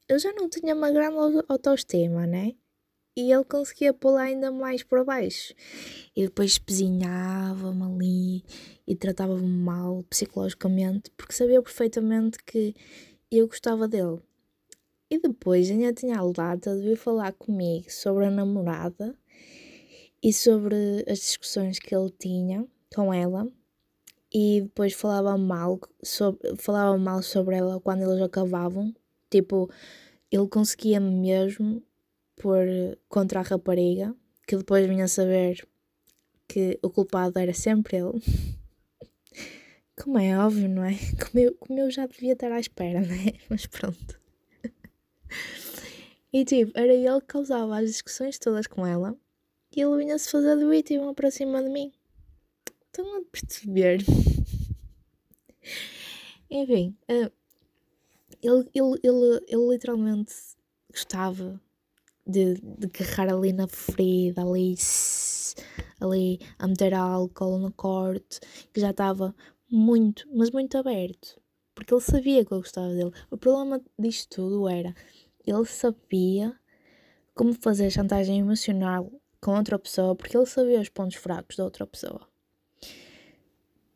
eu 0.10 0.20
já 0.20 0.32
não 0.34 0.50
tinha 0.50 0.74
uma 0.74 0.92
grande 0.92 1.44
autoestima, 1.48 2.26
né? 2.26 2.54
E 3.16 3.32
ele 3.32 3.44
conseguia 3.44 3.94
pô-la 3.94 4.24
ainda 4.24 4.52
mais 4.52 4.84
para 4.84 5.04
baixo. 5.04 5.54
E 6.16 6.24
depois 6.24 6.52
espezinhava-me 6.52 7.84
ali 7.84 8.44
e 8.86 8.96
tratava-me 8.96 9.48
mal 9.48 10.04
psicologicamente, 10.10 11.10
porque 11.18 11.34
sabia 11.34 11.62
perfeitamente 11.62 12.38
que 12.44 12.76
eu 13.32 13.48
gostava 13.48 13.88
dele. 13.88 14.20
E 15.10 15.20
depois 15.20 15.70
ainda 15.72 15.94
tinha 15.94 16.20
a 16.20 16.22
lata 16.22 16.76
de 16.76 16.82
vir 16.82 16.98
falar 16.98 17.34
comigo 17.34 17.90
sobre 17.90 18.26
a 18.26 18.32
namorada 18.32 19.18
e 20.22 20.32
sobre 20.32 21.04
as 21.08 21.20
discussões 21.20 21.80
que 21.80 21.96
ele 21.96 22.12
tinha 22.20 22.68
com 22.94 23.14
ela 23.14 23.48
e 24.34 24.62
depois 24.62 24.94
falava 24.94 25.38
mal 25.38 25.80
sobre, 26.04 26.56
falava 26.58 26.98
mal 26.98 27.22
sobre 27.22 27.56
ela 27.56 27.80
quando 27.80 28.04
eles 28.04 28.22
acabavam. 28.22 28.94
Tipo, 29.30 29.70
ele 30.32 30.48
conseguia 30.48 31.00
mesmo 31.00 31.84
pôr 32.36 32.66
contra 33.10 33.40
a 33.40 33.44
rapariga, 33.44 34.16
que 34.48 34.56
depois 34.56 34.88
vinha 34.88 35.06
a 35.06 35.08
saber 35.08 35.68
que 36.48 36.80
o 36.82 36.90
culpado 36.90 37.38
era 37.40 37.54
sempre 37.54 37.98
ele. 37.98 38.22
Como 40.02 40.20
é 40.20 40.38
óbvio, 40.38 40.70
não 40.70 40.84
é? 40.84 40.94
Como 41.20 41.44
eu, 41.44 41.56
como 41.56 41.80
eu 41.80 41.90
já 41.90 42.06
devia 42.06 42.34
estar 42.34 42.52
à 42.52 42.60
espera, 42.60 43.02
não 43.02 43.14
é? 43.14 43.34
Mas 43.50 43.66
pronto. 43.66 44.20
E 46.32 46.46
tipo, 46.46 46.72
era 46.78 46.94
ele 46.94 47.22
que 47.22 47.28
causava 47.28 47.80
as 47.80 47.88
discussões 47.88 48.38
todas 48.38 48.68
com 48.68 48.86
ela 48.86 49.18
e 49.76 49.82
ele 49.82 49.98
vinha-se 49.98 50.30
fazer 50.30 50.58
de 50.58 50.68
vítima 50.68 51.14
para 51.14 51.32
cima 51.32 51.64
de 51.64 51.70
mim. 51.70 51.92
Estão 52.86 53.18
a 53.18 53.22
perceber? 53.32 54.04
Enfim, 56.50 56.96
uh, 57.10 57.32
ele, 58.48 58.70
ele, 58.74 59.00
ele, 59.04 59.46
ele 59.48 59.70
literalmente 59.70 60.34
gostava 60.89 61.60
de, 62.25 62.54
de 62.56 62.86
agarrar 62.86 63.34
ali 63.34 63.51
na 63.51 63.68
ferida, 63.68 64.42
ali, 64.42 64.75
ali 66.00 66.39
a 66.58 66.68
meter 66.68 66.94
álcool 66.94 67.58
no 67.58 67.74
corte, 67.74 68.39
que 68.74 68.80
já 68.80 68.92
estava 68.92 69.36
muito, 69.70 70.25
mas 70.34 70.50
muito 70.51 70.77
aberto. 70.77 71.42
Porque 71.75 71.94
ele 71.94 72.01
sabia 72.01 72.46
que 72.46 72.54
eu 72.54 72.60
gostava 72.60 72.88
dele. 72.88 73.12
O 73.30 73.38
problema 73.38 73.82
disto 74.00 74.38
tudo 74.38 74.70
era, 74.70 74.96
ele 75.46 75.66
sabia 75.66 76.58
como 77.36 77.54
fazer 77.54 77.92
chantagem 77.92 78.39
emocional 78.39 79.12
com 79.42 79.56
outra 79.56 79.77
pessoa, 79.77 80.16
porque 80.16 80.36
ele 80.36 80.46
sabia 80.46 80.80
os 80.80 80.89
pontos 80.89 81.18
fracos 81.18 81.58
da 81.58 81.66
outra 81.66 81.86
pessoa. 81.86 82.27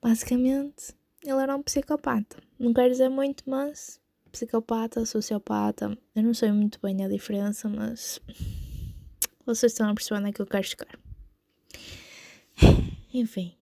Basicamente, 0.02 0.94
ele 1.24 1.42
era 1.42 1.56
um 1.56 1.64
psicopata. 1.64 2.38
Não 2.60 2.74
quero 2.74 2.92
dizer 2.92 3.10
muito, 3.10 3.44
mas 3.50 4.01
psicopata, 4.32 5.06
sociopata, 5.06 5.98
eu 6.16 6.24
não 6.24 6.34
sei 6.34 6.52
muito 6.52 6.80
bem 6.82 7.04
a 7.04 7.08
diferença, 7.08 7.68
mas 7.68 8.20
vocês 9.46 9.72
estão 9.72 9.90
a 9.90 9.94
perceber 9.94 10.20
onde 10.20 10.30
é 10.30 10.34
que 10.34 10.42
eu 10.42 10.48
quero 10.48 10.64
chegar. 10.64 11.00
Enfim. 13.14 13.56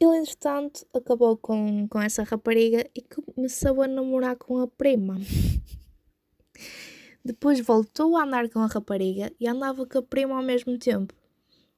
Ele, 0.00 0.18
entretanto, 0.18 0.86
acabou 0.94 1.36
com, 1.36 1.88
com 1.88 2.00
essa 2.00 2.22
rapariga 2.22 2.88
e 2.94 3.02
começou 3.02 3.82
a 3.82 3.88
namorar 3.88 4.36
com 4.36 4.58
a 4.58 4.68
prima. 4.68 5.16
Depois 7.24 7.60
voltou 7.60 8.16
a 8.16 8.22
andar 8.22 8.48
com 8.48 8.60
a 8.60 8.66
rapariga 8.66 9.32
e 9.40 9.46
andava 9.46 9.84
com 9.84 9.98
a 9.98 10.02
prima 10.02 10.36
ao 10.36 10.42
mesmo 10.42 10.78
tempo. 10.78 11.12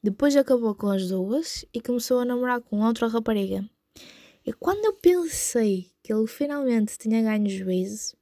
Depois 0.03 0.37
acabou 0.37 0.75
com 0.75 0.89
as 0.89 1.09
duas 1.09 1.65
e 1.75 1.81
começou 1.81 2.21
a 2.21 2.25
namorar 2.25 2.61
com 2.61 2.81
outra 2.81 3.09
rapariga. 3.09 3.69
E 4.51 4.53
quando 4.53 4.85
eu 4.85 4.93
pensei 4.95 5.93
que 6.03 6.13
ele 6.13 6.27
finalmente 6.27 6.99
tinha 6.99 7.23
ganho 7.23 7.49
juízo, 7.49 8.17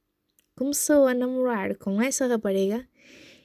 começou 0.55 1.07
a 1.07 1.13
namorar 1.15 1.75
com 1.75 1.99
essa 1.99 2.27
rapariga 2.27 2.87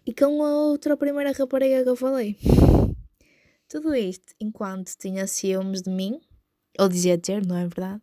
e 0.07 0.12
com 0.12 0.43
a 0.45 0.50
outra 0.67 0.95
primeira 0.95 1.33
rapariga 1.33 1.83
que 1.83 1.88
eu 1.88 1.97
falei. 1.97 2.37
Tudo 3.69 3.95
isto 3.95 4.35
enquanto 4.38 4.95
tinha 4.99 5.26
ciúmes 5.26 5.81
de 5.81 5.88
mim, 5.88 6.21
ou 6.79 6.87
dizia 6.87 7.17
ter, 7.17 7.47
não 7.47 7.57
é 7.57 7.62
verdade? 7.62 8.03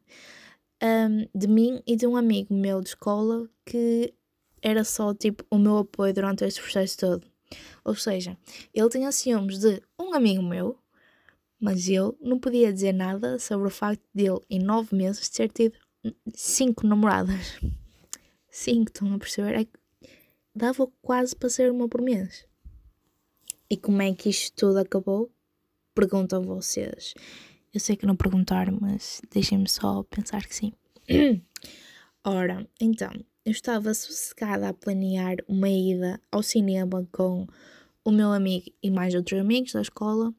Um, 0.81 1.27
de 1.39 1.47
mim 1.47 1.83
e 1.85 1.95
de 1.95 2.07
um 2.07 2.17
amigo 2.17 2.51
meu 2.51 2.81
de 2.81 2.89
escola 2.89 3.47
que 3.63 4.11
era 4.63 4.83
só 4.83 5.13
tipo 5.13 5.45
o 5.51 5.59
meu 5.59 5.77
apoio 5.77 6.11
durante 6.11 6.43
este 6.43 6.59
processo 6.59 6.97
todo. 6.97 7.27
Ou 7.85 7.93
seja, 7.93 8.35
ele 8.73 8.89
tinha 8.89 9.11
ciúmes 9.11 9.59
de 9.59 9.79
um 9.99 10.15
amigo 10.15 10.41
meu, 10.41 10.80
mas 11.61 11.87
eu 11.87 12.17
não 12.19 12.39
podia 12.39 12.73
dizer 12.73 12.91
nada 12.91 13.37
sobre 13.37 13.67
o 13.67 13.71
facto 13.71 14.01
de 14.13 14.25
ele, 14.25 14.39
em 14.49 14.59
nove 14.59 14.95
meses, 14.95 15.29
ter 15.29 15.51
tido 15.51 15.77
cinco 16.33 16.87
namoradas. 16.87 17.59
Cinco, 18.49 18.89
estão 18.89 19.13
a 19.13 19.19
perceber? 19.19 19.53
É 19.53 19.65
que 19.65 19.79
dava 20.55 20.87
quase 21.01 21.35
para 21.35 21.49
ser 21.49 21.71
uma 21.71 21.87
por 21.87 22.01
mês. 22.01 22.45
E 23.69 23.77
como 23.77 24.01
é 24.01 24.13
que 24.13 24.29
isto 24.29 24.53
tudo 24.55 24.79
acabou? 24.79 25.31
Perguntam 25.93 26.41
vocês. 26.41 27.13
Eu 27.73 27.79
sei 27.79 27.95
que 27.95 28.05
não 28.05 28.15
perguntaram, 28.15 28.77
mas 28.81 29.21
deixem-me 29.31 29.69
só 29.69 30.03
pensar 30.03 30.45
que 30.45 30.55
sim. 30.55 30.73
Ora, 32.25 32.67
então, 32.79 33.11
eu 33.45 33.51
estava 33.51 33.93
sossegada 33.93 34.67
a 34.67 34.73
planear 34.73 35.37
uma 35.47 35.69
ida 35.69 36.19
ao 36.31 36.43
cinema 36.43 37.07
com 37.11 37.47
o 38.03 38.11
meu 38.11 38.31
amigo 38.31 38.65
e 38.81 38.89
mais 38.89 39.13
outros 39.13 39.39
amigos 39.39 39.73
da 39.73 39.81
escola. 39.81 40.33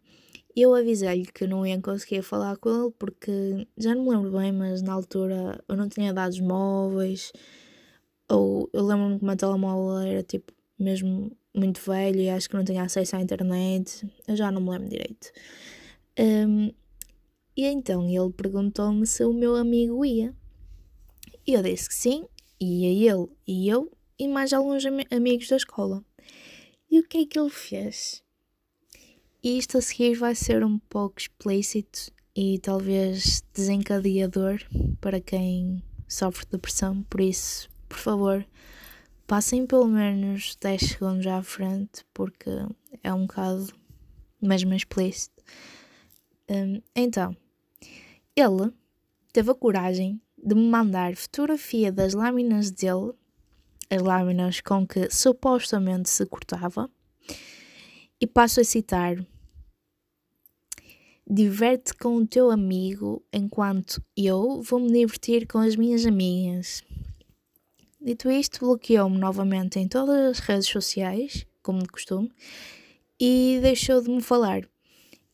Eu 0.55 0.75
avisei-lhe 0.75 1.27
que 1.27 1.47
não 1.47 1.67
ia 1.67 1.81
conseguir 1.81 2.23
falar 2.23 2.57
com 2.59 2.69
ele 2.69 2.95
porque 2.99 3.67
já 3.79 3.95
não 3.95 4.05
me 4.05 4.11
lembro 4.11 4.39
bem, 4.39 4.53
mas 4.53 4.83
na 4.83 4.93
altura 4.93 5.63
eu 5.67 5.77
não 5.77 5.89
tinha 5.89 6.13
dados 6.13 6.39
móveis. 6.41 7.33
Ou 8.29 8.69
eu 8.73 8.85
lembro-me 8.85 9.19
que 9.19 9.25
o 9.25 9.27
meu 9.27 9.37
telemóvel 9.37 9.99
era 10.07 10.23
tipo 10.23 10.53
mesmo 10.79 11.37
muito 11.55 11.81
velho 11.81 12.21
e 12.21 12.29
acho 12.29 12.49
que 12.49 12.57
não 12.57 12.65
tinha 12.65 12.83
acesso 12.83 13.17
à 13.17 13.21
internet. 13.21 14.07
Eu 14.29 14.37
já 14.37 14.51
não 14.51 14.61
me 14.61 14.71
lembro 14.71 14.89
direito. 14.89 15.33
Um, 16.19 16.73
e 17.57 17.65
então 17.67 18.09
ele 18.09 18.33
perguntou-me 18.33 19.07
se 19.07 19.25
o 19.25 19.33
meu 19.33 19.57
amigo 19.57 20.05
ia. 20.05 20.35
E 21.47 21.55
eu 21.55 21.63
disse 21.63 21.89
que 21.89 21.95
sim, 21.95 22.27
ia 22.61 23.11
ele 23.11 23.29
e 23.47 23.69
eu 23.69 23.91
e 24.19 24.29
mais 24.29 24.53
alguns 24.53 24.85
am 24.85 25.01
amigos 25.11 25.49
da 25.49 25.57
escola. 25.57 26.05
E 26.91 27.01
o 27.01 27.09
que 27.09 27.19
é 27.19 27.27
que 27.27 27.39
ele 27.39 27.51
fez? 27.51 28.23
Isto 29.45 29.79
a 29.79 29.81
seguir 29.81 30.15
vai 30.15 30.37
ser 30.37 30.65
um 30.65 30.79
pouco 30.79 31.19
explícito 31.19 32.13
e 32.33 32.61
talvez 32.61 33.43
desencadeador 33.53 34.61
para 35.01 35.21
quem 35.21 35.83
sofre 36.07 36.47
depressão, 36.49 37.03
por 37.11 37.21
isso, 37.21 37.69
por 37.89 37.99
favor, 37.99 38.47
passem 39.27 39.67
pelo 39.67 39.89
menos 39.89 40.55
10 40.61 40.81
segundos 40.83 41.27
à 41.27 41.43
frente, 41.43 42.05
porque 42.15 42.51
é 43.03 43.13
um 43.13 43.23
bocado 43.23 43.67
mesmo 44.41 44.75
explícito. 44.75 45.43
Um, 46.49 46.81
então, 46.95 47.37
ele 48.37 48.73
teve 49.33 49.51
a 49.51 49.55
coragem 49.57 50.23
de 50.39 50.55
me 50.55 50.69
mandar 50.69 51.17
fotografia 51.17 51.91
das 51.91 52.15
lâminas 52.15 52.71
dele, 52.71 53.13
as 53.91 54.01
lâminas 54.01 54.61
com 54.61 54.87
que 54.87 55.11
supostamente 55.11 56.09
se 56.11 56.25
cortava, 56.27 56.89
e 58.21 58.27
passo 58.29 58.61
a 58.61 58.65
citar: 58.65 59.17
Diverte 61.35 61.95
com 61.95 62.17
o 62.17 62.27
teu 62.27 62.51
amigo 62.51 63.25
enquanto 63.33 64.05
eu 64.15 64.61
vou 64.61 64.79
me 64.79 64.93
divertir 64.93 65.47
com 65.47 65.57
as 65.57 65.77
minhas 65.77 66.05
amigas. 66.05 66.85
Dito 67.99 68.31
isto, 68.31 68.61
bloqueou-me 68.61 69.17
novamente 69.17 69.79
em 69.79 69.89
todas 69.89 70.33
as 70.33 70.39
redes 70.41 70.67
sociais, 70.67 71.47
como 71.63 71.79
de 71.79 71.89
costume, 71.89 72.31
e 73.19 73.59
deixou 73.63 74.03
de 74.03 74.11
me 74.11 74.21
falar. 74.21 74.69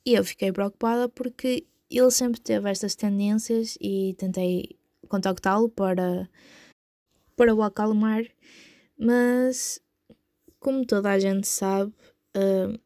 E 0.06 0.14
eu 0.14 0.22
fiquei 0.22 0.52
preocupada 0.52 1.08
porque 1.08 1.66
ele 1.90 2.10
sempre 2.12 2.40
teve 2.40 2.70
estas 2.70 2.94
tendências 2.94 3.76
e 3.80 4.14
tentei 4.16 4.78
contactá-lo 5.08 5.68
para, 5.68 6.30
para 7.34 7.52
o 7.52 7.60
acalmar, 7.60 8.22
mas 8.96 9.80
como 10.60 10.86
toda 10.86 11.10
a 11.10 11.18
gente 11.18 11.48
sabe, 11.48 11.92
uh, 12.36 12.78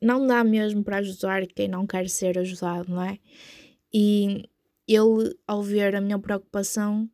não 0.00 0.26
dá 0.26 0.44
mesmo 0.44 0.82
para 0.84 0.98
ajudar 0.98 1.46
quem 1.46 1.68
não 1.68 1.86
quer 1.86 2.08
ser 2.08 2.38
ajudado, 2.38 2.92
não 2.92 3.02
é? 3.02 3.18
E 3.92 4.44
ele, 4.86 5.36
ao 5.46 5.62
ver 5.62 5.94
a 5.96 6.00
minha 6.00 6.18
preocupação, 6.18 7.10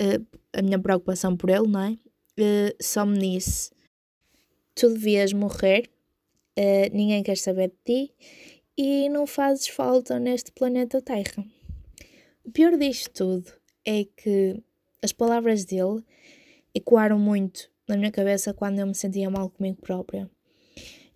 uh, 0.00 0.38
a 0.52 0.62
minha 0.62 0.78
preocupação 0.78 1.36
por 1.36 1.50
ele, 1.50 1.68
não 1.68 1.80
é? 1.80 1.90
Uh, 1.92 2.76
só 2.80 3.06
me 3.06 3.18
disse: 3.18 3.70
Tu 4.74 4.88
devias 4.90 5.32
morrer, 5.32 5.90
ninguém 6.92 7.22
quer 7.22 7.36
saber 7.36 7.68
de 7.68 7.76
ti 7.84 8.14
e 8.76 9.08
não 9.08 9.26
fazes 9.26 9.68
falta 9.68 10.18
neste 10.18 10.52
planeta 10.52 11.00
Terra. 11.00 11.44
O 12.44 12.50
pior 12.50 12.76
disto 12.76 13.10
tudo 13.12 13.52
é 13.84 14.04
que 14.04 14.62
as 15.02 15.12
palavras 15.12 15.64
dele 15.64 16.02
ecoaram 16.74 17.18
muito 17.18 17.70
na 17.88 17.96
minha 17.96 18.10
cabeça 18.10 18.54
quando 18.54 18.78
eu 18.78 18.86
me 18.86 18.94
sentia 18.94 19.28
mal 19.30 19.50
comigo 19.50 19.80
própria. 19.80 20.30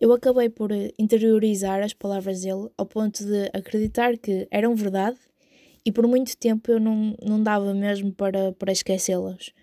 Eu 0.04 0.12
acabei 0.12 0.50
por 0.50 0.70
interiorizar 0.98 1.82
as 1.82 1.94
palavras 1.94 2.42
dele 2.42 2.68
ao 2.76 2.84
ponto 2.84 3.24
de 3.24 3.48
acreditar 3.54 4.18
que 4.18 4.46
eram 4.50 4.74
verdade 4.74 5.16
e 5.82 5.90
por 5.90 6.06
muito 6.06 6.36
tempo 6.36 6.70
eu 6.70 6.78
não, 6.78 7.16
não 7.22 7.42
dava 7.42 7.72
mesmo 7.72 8.12
para, 8.12 8.52
para 8.52 8.70
esquecê-las. 8.70 9.54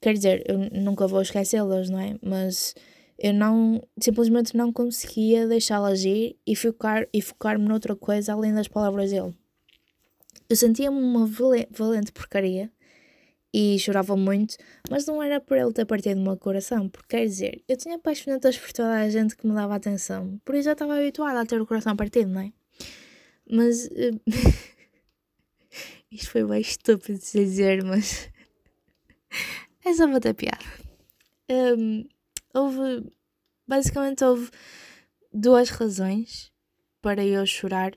Quer 0.00 0.14
dizer, 0.14 0.42
eu 0.48 0.58
nunca 0.72 1.06
vou 1.06 1.22
esquecê-las, 1.22 1.88
não 1.88 2.00
é? 2.00 2.16
Mas 2.20 2.74
eu 3.16 3.32
não 3.32 3.80
simplesmente 4.00 4.56
não 4.56 4.72
conseguia 4.72 5.46
deixá-la 5.46 5.90
agir 5.90 6.36
e 6.44 6.56
focar 6.56 7.06
e 7.14 7.22
focar-me 7.22 7.68
noutra 7.68 7.94
coisa 7.94 8.32
além 8.32 8.52
das 8.52 8.66
palavras 8.66 9.12
dele. 9.12 9.32
Eu 10.48 10.56
sentia-me 10.56 11.00
uma 11.00 11.28
valente 11.70 12.10
porcaria 12.10 12.72
e 13.52 13.78
chorava 13.78 14.16
muito, 14.16 14.56
mas 14.88 15.06
não 15.06 15.22
era 15.22 15.40
por 15.40 15.56
ele 15.56 15.72
ter 15.72 15.84
partido 15.84 16.16
do 16.16 16.22
meu 16.22 16.36
coração, 16.36 16.88
porque 16.88 17.16
quer 17.16 17.24
dizer, 17.24 17.62
eu 17.68 17.76
tinha 17.76 17.96
apaixonadas 17.96 18.56
por 18.58 18.72
toda 18.72 18.94
a 18.94 19.08
gente 19.08 19.36
que 19.36 19.46
me 19.46 19.54
dava 19.54 19.74
atenção, 19.74 20.40
por 20.44 20.54
isso 20.54 20.64
já 20.64 20.72
estava 20.72 20.96
habituada 20.96 21.40
a 21.40 21.46
ter 21.46 21.60
o 21.60 21.66
coração 21.66 21.96
partido, 21.96 22.30
não 22.30 22.42
é? 22.42 22.52
Mas 23.50 23.86
uh... 23.86 24.20
isto 26.10 26.30
foi 26.30 26.44
bem 26.44 26.60
estúpido 26.60 27.18
de 27.18 27.32
dizer, 27.32 27.82
mas 27.82 28.28
é 29.84 29.92
só 29.94 30.06
para 30.06 30.20
ter 30.20 30.34
piada. 30.34 30.64
Um 31.48 32.04
houve. 32.54 33.12
Basicamente, 33.66 34.24
houve 34.24 34.50
duas 35.32 35.70
razões 35.70 36.52
para 37.00 37.24
eu 37.24 37.46
chorar. 37.46 37.92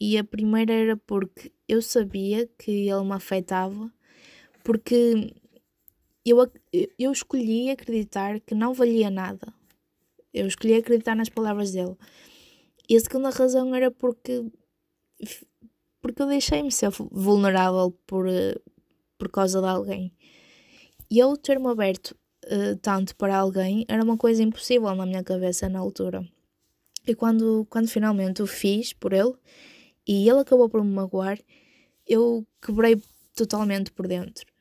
E 0.00 0.16
a 0.16 0.22
primeira 0.22 0.72
era 0.72 0.96
porque 0.96 1.52
eu 1.66 1.82
sabia 1.82 2.48
que 2.56 2.88
ele 2.88 3.04
me 3.04 3.14
afetava, 3.14 3.92
porque 4.68 5.32
eu, 6.26 6.36
eu 6.98 7.10
escolhi 7.10 7.70
acreditar 7.70 8.38
que 8.38 8.54
não 8.54 8.74
valia 8.74 9.08
nada. 9.08 9.50
Eu 10.30 10.46
escolhi 10.46 10.74
acreditar 10.74 11.14
nas 11.14 11.30
palavras 11.30 11.72
dele. 11.72 11.96
E 12.86 12.94
a 12.94 13.00
segunda 13.00 13.30
razão 13.30 13.74
era 13.74 13.90
porque, 13.90 14.44
porque 16.02 16.20
eu 16.20 16.26
deixei-me 16.26 16.70
ser 16.70 16.90
vulnerável 17.10 17.98
por, 18.06 18.26
por 19.16 19.30
causa 19.30 19.58
de 19.62 19.66
alguém. 19.66 20.12
E 21.10 21.18
eu 21.18 21.34
ter-me 21.38 21.68
aberto 21.68 22.14
uh, 22.44 22.76
tanto 22.82 23.16
para 23.16 23.38
alguém 23.38 23.86
era 23.88 24.04
uma 24.04 24.18
coisa 24.18 24.42
impossível 24.42 24.94
na 24.94 25.06
minha 25.06 25.24
cabeça 25.24 25.66
na 25.70 25.78
altura. 25.78 26.28
E 27.06 27.14
quando, 27.14 27.66
quando 27.70 27.88
finalmente 27.88 28.42
o 28.42 28.46
fiz 28.46 28.92
por 28.92 29.14
ele 29.14 29.32
e 30.06 30.28
ele 30.28 30.40
acabou 30.40 30.68
por 30.68 30.84
me 30.84 30.92
magoar, 30.92 31.38
eu 32.06 32.46
quebrei 32.60 33.00
totalmente 33.34 33.90
por 33.92 34.06
dentro. 34.06 34.57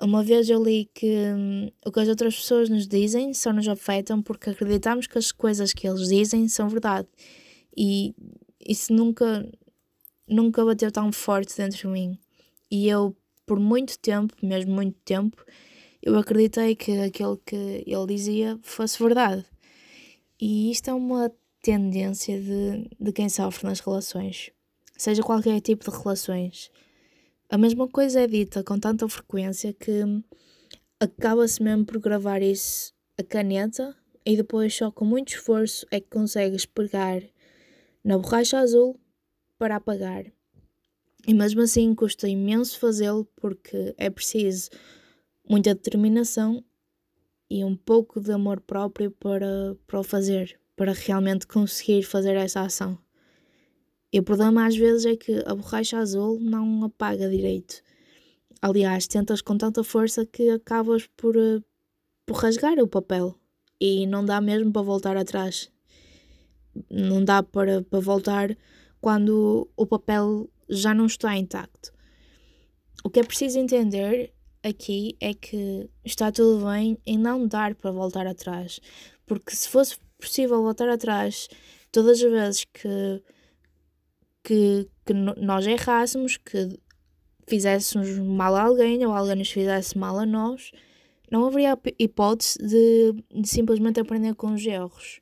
Uma 0.00 0.24
vez 0.24 0.48
eu 0.50 0.62
li 0.62 0.90
que 0.92 1.06
hum, 1.06 1.70
o 1.86 1.92
que 1.92 2.00
as 2.00 2.08
outras 2.08 2.34
pessoas 2.34 2.68
nos 2.68 2.86
dizem 2.86 3.32
só 3.32 3.52
nos 3.52 3.68
afetam 3.68 4.20
porque 4.22 4.50
acreditamos 4.50 5.06
que 5.06 5.18
as 5.18 5.30
coisas 5.30 5.72
que 5.72 5.86
eles 5.86 6.08
dizem 6.08 6.48
são 6.48 6.68
verdade. 6.68 7.08
E 7.76 8.14
isso 8.66 8.92
nunca, 8.92 9.48
nunca 10.28 10.64
bateu 10.64 10.90
tão 10.90 11.12
forte 11.12 11.56
dentro 11.56 11.78
de 11.78 11.86
mim. 11.86 12.18
E 12.70 12.88
eu, 12.88 13.16
por 13.46 13.60
muito 13.60 13.98
tempo, 13.98 14.34
mesmo 14.42 14.72
muito 14.72 14.98
tempo, 15.04 15.44
eu 16.02 16.18
acreditei 16.18 16.74
que 16.74 16.92
aquilo 17.00 17.40
que 17.44 17.84
ele 17.86 18.06
dizia 18.06 18.58
fosse 18.62 18.98
verdade. 18.98 19.44
E 20.40 20.70
isto 20.70 20.90
é 20.90 20.92
uma 20.92 21.32
tendência 21.62 22.38
de, 22.40 22.90
de 23.00 23.12
quem 23.12 23.28
sofre 23.28 23.66
nas 23.66 23.80
relações, 23.80 24.50
seja 24.98 25.22
qualquer 25.22 25.60
tipo 25.60 25.90
de 25.90 25.96
relações. 25.96 26.70
A 27.48 27.58
mesma 27.58 27.86
coisa 27.86 28.20
é 28.20 28.26
dita 28.26 28.64
com 28.64 28.78
tanta 28.78 29.08
frequência 29.08 29.72
que 29.72 30.02
acaba-se 30.98 31.62
mesmo 31.62 31.84
por 31.84 31.98
gravar 31.98 32.42
isso 32.42 32.92
a 33.18 33.22
caneta 33.22 33.94
e 34.24 34.36
depois 34.36 34.74
só 34.74 34.90
com 34.90 35.04
muito 35.04 35.28
esforço 35.28 35.86
é 35.90 36.00
que 36.00 36.08
consegues 36.08 36.64
pegar 36.64 37.22
na 38.02 38.18
borracha 38.18 38.58
azul 38.58 38.98
para 39.58 39.76
apagar. 39.76 40.24
E 41.26 41.34
mesmo 41.34 41.60
assim 41.60 41.94
custa 41.94 42.28
imenso 42.28 42.78
fazê-lo 42.78 43.26
porque 43.36 43.94
é 43.96 44.10
preciso 44.10 44.70
muita 45.48 45.74
determinação 45.74 46.64
e 47.48 47.62
um 47.62 47.76
pouco 47.76 48.20
de 48.20 48.32
amor 48.32 48.60
próprio 48.60 49.10
para, 49.10 49.76
para 49.86 50.00
o 50.00 50.02
fazer, 50.02 50.58
para 50.74 50.92
realmente 50.92 51.46
conseguir 51.46 52.02
fazer 52.02 52.36
essa 52.36 52.62
ação. 52.62 52.98
E 54.14 54.18
o 54.20 54.22
problema 54.22 54.64
às 54.64 54.76
vezes 54.76 55.06
é 55.06 55.16
que 55.16 55.42
a 55.44 55.56
borracha 55.56 55.98
azul 55.98 56.38
não 56.38 56.84
apaga 56.84 57.28
direito. 57.28 57.82
Aliás, 58.62 59.08
tentas 59.08 59.42
com 59.42 59.58
tanta 59.58 59.82
força 59.82 60.24
que 60.24 60.50
acabas 60.50 61.08
por, 61.16 61.36
eh, 61.36 61.60
por 62.24 62.36
rasgar 62.36 62.78
o 62.78 62.86
papel 62.86 63.34
e 63.80 64.06
não 64.06 64.24
dá 64.24 64.40
mesmo 64.40 64.72
para 64.72 64.82
voltar 64.82 65.16
atrás. 65.16 65.68
Não 66.88 67.24
dá 67.24 67.42
para, 67.42 67.82
para 67.82 67.98
voltar 67.98 68.56
quando 69.00 69.68
o 69.76 69.84
papel 69.84 70.48
já 70.68 70.94
não 70.94 71.06
está 71.06 71.36
intacto. 71.36 71.92
O 73.02 73.10
que 73.10 73.18
é 73.18 73.24
preciso 73.24 73.58
entender 73.58 74.32
aqui 74.62 75.16
é 75.20 75.34
que 75.34 75.90
está 76.04 76.30
tudo 76.30 76.64
bem 76.66 76.96
em 77.04 77.18
não 77.18 77.48
dar 77.48 77.74
para 77.74 77.90
voltar 77.90 78.28
atrás, 78.28 78.78
porque 79.26 79.56
se 79.56 79.68
fosse 79.68 79.98
possível 80.20 80.62
voltar 80.62 80.88
atrás 80.88 81.48
todas 81.90 82.22
as 82.22 82.30
vezes 82.30 82.64
que, 82.72 83.20
que, 84.44 84.88
que 85.04 85.14
nós 85.14 85.66
errássemos, 85.66 86.36
que 86.36 86.78
fizéssemos 87.48 88.18
mal 88.18 88.54
a 88.54 88.62
alguém 88.62 89.04
ou 89.04 89.12
alguém 89.12 89.36
nos 89.36 89.50
fizesse 89.50 89.96
mal 89.98 90.18
a 90.18 90.26
nós, 90.26 90.70
não 91.30 91.46
haveria 91.46 91.78
hipótese 91.98 92.58
de, 92.58 93.40
de 93.40 93.48
simplesmente 93.48 93.98
aprender 93.98 94.34
com 94.34 94.52
os 94.52 94.64
erros. 94.64 95.20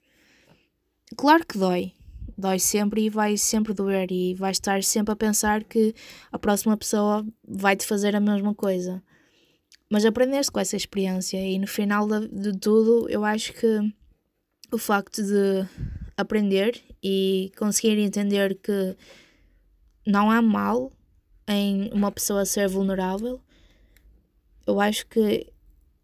Claro 1.16 1.46
que 1.46 1.56
dói, 1.56 1.92
dói 2.36 2.58
sempre 2.58 3.04
e 3.04 3.10
vai 3.10 3.36
sempre 3.36 3.72
doer 3.72 4.10
e 4.10 4.34
vais 4.34 4.56
estar 4.56 4.82
sempre 4.82 5.12
a 5.12 5.16
pensar 5.16 5.62
que 5.64 5.94
a 6.30 6.38
próxima 6.38 6.76
pessoa 6.76 7.24
vai 7.46 7.76
te 7.76 7.86
fazer 7.86 8.16
a 8.16 8.20
mesma 8.20 8.54
coisa. 8.54 9.02
Mas 9.90 10.04
aprendeste 10.04 10.50
com 10.50 10.58
essa 10.58 10.76
experiência 10.76 11.38
e 11.38 11.58
no 11.58 11.66
final 11.66 12.06
de, 12.06 12.28
de 12.28 12.58
tudo 12.58 13.08
eu 13.08 13.24
acho 13.24 13.52
que 13.52 13.94
o 14.72 14.78
facto 14.78 15.22
de 15.22 15.66
aprender 16.16 16.82
e 17.02 17.52
conseguir 17.56 17.98
entender 17.98 18.56
que 18.56 18.96
não 20.06 20.30
há 20.30 20.42
mal 20.42 20.92
em 21.48 21.90
uma 21.92 22.12
pessoa 22.12 22.44
ser 22.44 22.68
vulnerável, 22.68 23.40
eu 24.66 24.80
acho 24.80 25.06
que 25.06 25.52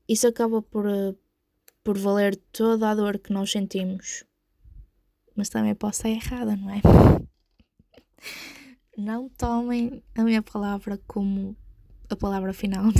isso 0.08 0.26
acaba 0.26 0.62
por, 0.62 0.86
por 1.84 1.98
valer 1.98 2.36
toda 2.52 2.90
a 2.90 2.94
dor 2.94 3.18
que 3.18 3.32
nós 3.32 3.50
sentimos 3.50 4.24
mas 5.38 5.48
também 5.48 5.72
posso 5.72 6.00
estar 6.00 6.08
errada, 6.08 6.56
não 6.56 6.68
é? 6.68 6.80
Não 8.98 9.28
tomem 9.28 10.02
a 10.16 10.24
minha 10.24 10.42
palavra 10.42 10.98
como 11.06 11.56
a 12.10 12.16
palavra 12.16 12.52
final. 12.52 12.86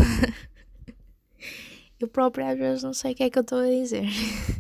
Eu 1.99 2.07
própria 2.07 2.51
às 2.51 2.57
vezes 2.57 2.85
não 2.85 2.94
sei 2.94 3.11
o 3.11 3.14
que 3.16 3.25
é 3.25 3.31
que 3.31 3.37
eu 3.37 3.42
estou 3.42 3.59
a 3.59 3.66
dizer. 3.66 4.05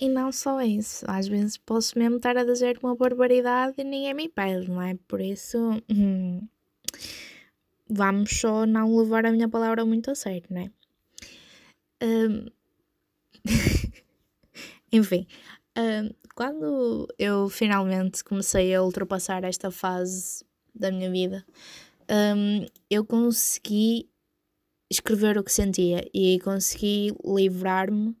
E 0.00 0.08
não 0.08 0.32
só 0.32 0.60
isso, 0.60 1.04
às 1.08 1.28
vezes 1.28 1.56
posso 1.56 1.98
mesmo 1.98 2.16
estar 2.16 2.36
a 2.36 2.44
dizer 2.44 2.78
uma 2.82 2.96
barbaridade 2.96 3.74
e 3.78 3.84
ninguém 3.84 4.14
me 4.14 4.24
impede, 4.24 4.68
não 4.68 4.82
é? 4.82 4.96
Por 5.06 5.20
isso, 5.20 5.58
hum, 5.88 6.40
vamos 7.88 8.30
só 8.30 8.66
não 8.66 8.96
levar 8.96 9.26
a 9.26 9.32
minha 9.32 9.48
palavra 9.48 9.84
muito 9.84 10.10
a 10.10 10.14
sério, 10.14 10.44
não 10.50 10.62
é? 10.62 10.70
Um, 12.02 12.46
enfim, 14.92 15.26
um, 15.78 16.10
quando 16.34 17.06
eu 17.18 17.48
finalmente 17.48 18.24
comecei 18.24 18.74
a 18.74 18.82
ultrapassar 18.82 19.44
esta 19.44 19.70
fase 19.70 20.44
da 20.74 20.90
minha 20.90 21.10
vida, 21.10 21.44
um, 22.36 22.66
eu 22.90 23.04
consegui 23.04 24.08
escrever 24.90 25.38
o 25.38 25.44
que 25.44 25.52
sentia 25.52 26.08
e 26.12 26.38
consegui 26.40 27.14
livrar-me 27.24 28.16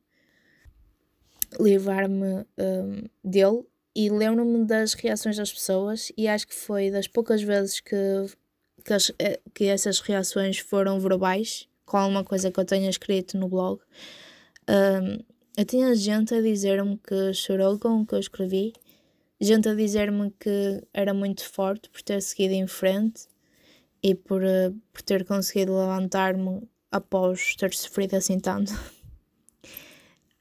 livrar-me 1.60 2.44
um, 2.58 3.02
dele 3.22 3.64
e 3.94 4.08
lembro-me 4.08 4.64
das 4.64 4.94
reações 4.94 5.36
das 5.36 5.52
pessoas 5.52 6.10
e 6.16 6.26
acho 6.26 6.46
que 6.46 6.54
foi 6.54 6.90
das 6.90 7.06
poucas 7.06 7.42
vezes 7.42 7.80
que, 7.80 7.96
que, 8.84 8.92
as, 8.92 9.12
eh, 9.18 9.40
que 9.54 9.64
essas 9.64 10.00
reações 10.00 10.58
foram 10.58 10.98
verbais 10.98 11.68
com 11.84 11.98
alguma 11.98 12.24
coisa 12.24 12.50
que 12.50 12.58
eu 12.58 12.64
tenha 12.64 12.88
escrito 12.88 13.36
no 13.36 13.48
blog 13.48 13.80
um, 14.68 15.18
eu 15.56 15.64
tinha 15.66 15.94
gente 15.94 16.34
a 16.34 16.40
dizer-me 16.40 16.96
que 16.96 17.34
chorou 17.34 17.78
com 17.78 18.00
o 18.00 18.06
que 18.06 18.14
eu 18.14 18.18
escrevi, 18.18 18.72
gente 19.40 19.68
a 19.68 19.74
dizer-me 19.74 20.30
que 20.40 20.82
era 20.94 21.12
muito 21.12 21.44
forte 21.44 21.90
por 21.90 22.00
ter 22.00 22.22
seguido 22.22 22.54
em 22.54 22.66
frente 22.66 23.26
e 24.02 24.14
por, 24.14 24.42
uh, 24.42 24.74
por 24.92 25.02
ter 25.02 25.26
conseguido 25.26 25.76
levantar-me 25.76 26.66
após 26.90 27.54
ter 27.56 27.74
sofrido 27.74 28.14
assim 28.14 28.40
tanto. 28.40 28.72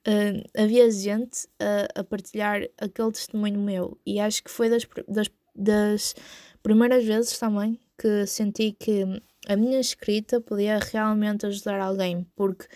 Uh, 0.07 0.41
havia 0.57 0.89
gente 0.89 1.47
a, 1.59 1.99
a, 1.99 2.03
partilhar 2.03 2.63
aquele 2.79 3.11
testemunho 3.11 3.59
meu 3.59 3.99
e 4.03 4.19
acho 4.19 4.43
que 4.43 4.49
foi 4.49 4.67
das, 4.67 4.87
das, 5.07 5.29
das 5.53 6.15
primeiras 6.63 7.05
vezes 7.05 7.37
também 7.37 7.79
que 7.99 8.25
senti 8.25 8.71
que 8.71 9.03
a 9.47 9.55
minha 9.55 9.79
escrita 9.79 10.41
podia 10.41 10.79
realmente 10.79 11.45
ajudar 11.45 11.79
alguém, 11.79 12.25
porque 12.35 12.67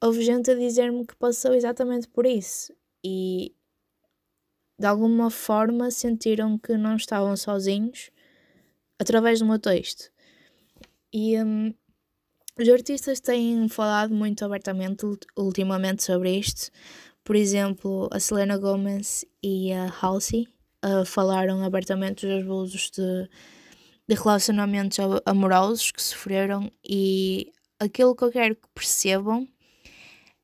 houve 0.00 0.22
gente 0.22 0.52
a 0.52 0.54
dizer-me 0.54 1.04
que 1.04 1.16
passou 1.16 1.52
exatamente 1.52 2.06
por 2.06 2.26
isso 2.26 2.72
e 3.04 3.52
de 4.78 4.86
alguma 4.86 5.30
forma 5.30 5.90
sentiram 5.90 6.58
que 6.58 6.76
não 6.76 6.96
estavam 6.96 7.36
sozinhos 7.36 8.10
através 9.00 9.40
do 9.40 9.46
meu 9.46 9.58
texto. 9.58 10.12
E 11.12 11.40
um, 11.42 11.74
os 12.58 12.68
artistas 12.68 13.20
têm 13.20 13.66
falado 13.68 14.14
muito 14.14 14.44
abertamente 14.44 15.06
ultimamente 15.36 16.02
sobre 16.02 16.36
isto. 16.36 16.70
Por 17.24 17.34
exemplo, 17.34 18.08
a 18.12 18.20
Selena 18.20 18.58
Gomez 18.58 19.24
e 19.42 19.72
a 19.72 19.90
Halsey 20.00 20.48
uh, 20.84 21.04
falaram 21.04 21.64
abertamente 21.64 22.26
dos 22.26 22.42
abusos 22.42 22.90
de, 22.90 23.28
de 24.06 24.14
relacionamentos 24.14 24.98
amorosos 25.24 25.92
que 25.92 26.02
sofreram 26.02 26.70
e 26.84 27.50
aquilo 27.78 28.14
que 28.14 28.24
eu 28.24 28.30
quero 28.30 28.56
que 28.56 28.68
percebam 28.74 29.48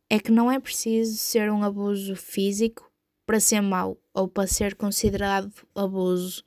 é 0.08 0.18
que 0.18 0.32
não 0.32 0.50
é 0.50 0.58
preciso 0.58 1.16
ser 1.16 1.50
um 1.52 1.62
abuso 1.62 2.16
físico 2.16 2.90
para 3.26 3.38
ser 3.38 3.60
mau 3.60 3.98
ou 4.14 4.26
para 4.26 4.46
ser 4.46 4.74
considerado 4.74 5.52
abuso. 5.74 6.42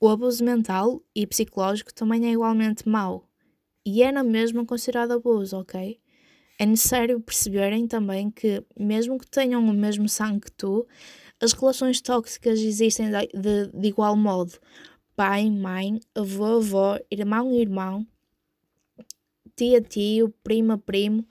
O 0.00 0.08
abuso 0.08 0.44
mental 0.44 1.02
e 1.12 1.26
psicológico 1.26 1.92
também 1.92 2.28
é 2.28 2.32
igualmente 2.32 2.88
mau 2.88 3.27
e 3.88 4.02
é 4.02 4.12
na 4.12 4.22
mesma 4.22 4.64
considerado 4.64 5.12
abuso, 5.12 5.58
ok? 5.58 6.00
É 6.58 6.66
necessário 6.66 7.20
perceberem 7.20 7.86
também 7.86 8.30
que, 8.30 8.62
mesmo 8.78 9.18
que 9.18 9.26
tenham 9.26 9.64
o 9.64 9.72
mesmo 9.72 10.08
sangue 10.08 10.46
que 10.46 10.52
tu, 10.52 10.86
as 11.40 11.52
relações 11.52 12.00
tóxicas 12.00 12.58
existem 12.58 13.10
de, 13.10 13.28
de, 13.28 13.66
de 13.72 13.88
igual 13.88 14.16
modo. 14.16 14.52
Pai, 15.14 15.50
mãe, 15.50 16.00
avô, 16.14 16.56
avó, 16.56 16.98
irmão, 17.10 17.54
irmão, 17.54 18.06
tia, 19.56 19.80
tio, 19.80 20.34
prima, 20.42 20.76
primo 20.78 21.26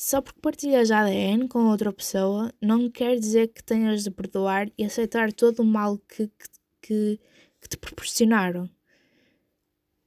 só 0.00 0.22
porque 0.22 0.40
partilhas 0.40 0.90
ADN 0.90 1.46
com 1.46 1.66
outra 1.66 1.92
pessoa 1.92 2.50
não 2.58 2.90
quer 2.90 3.18
dizer 3.18 3.48
que 3.48 3.62
tenhas 3.62 4.02
de 4.02 4.10
perdoar 4.10 4.72
e 4.78 4.82
aceitar 4.82 5.30
todo 5.30 5.60
o 5.60 5.64
mal 5.64 5.98
que, 5.98 6.26
que, 6.26 6.48
que, 6.80 7.20
que 7.60 7.68
te 7.68 7.76
proporcionaram. 7.76 8.66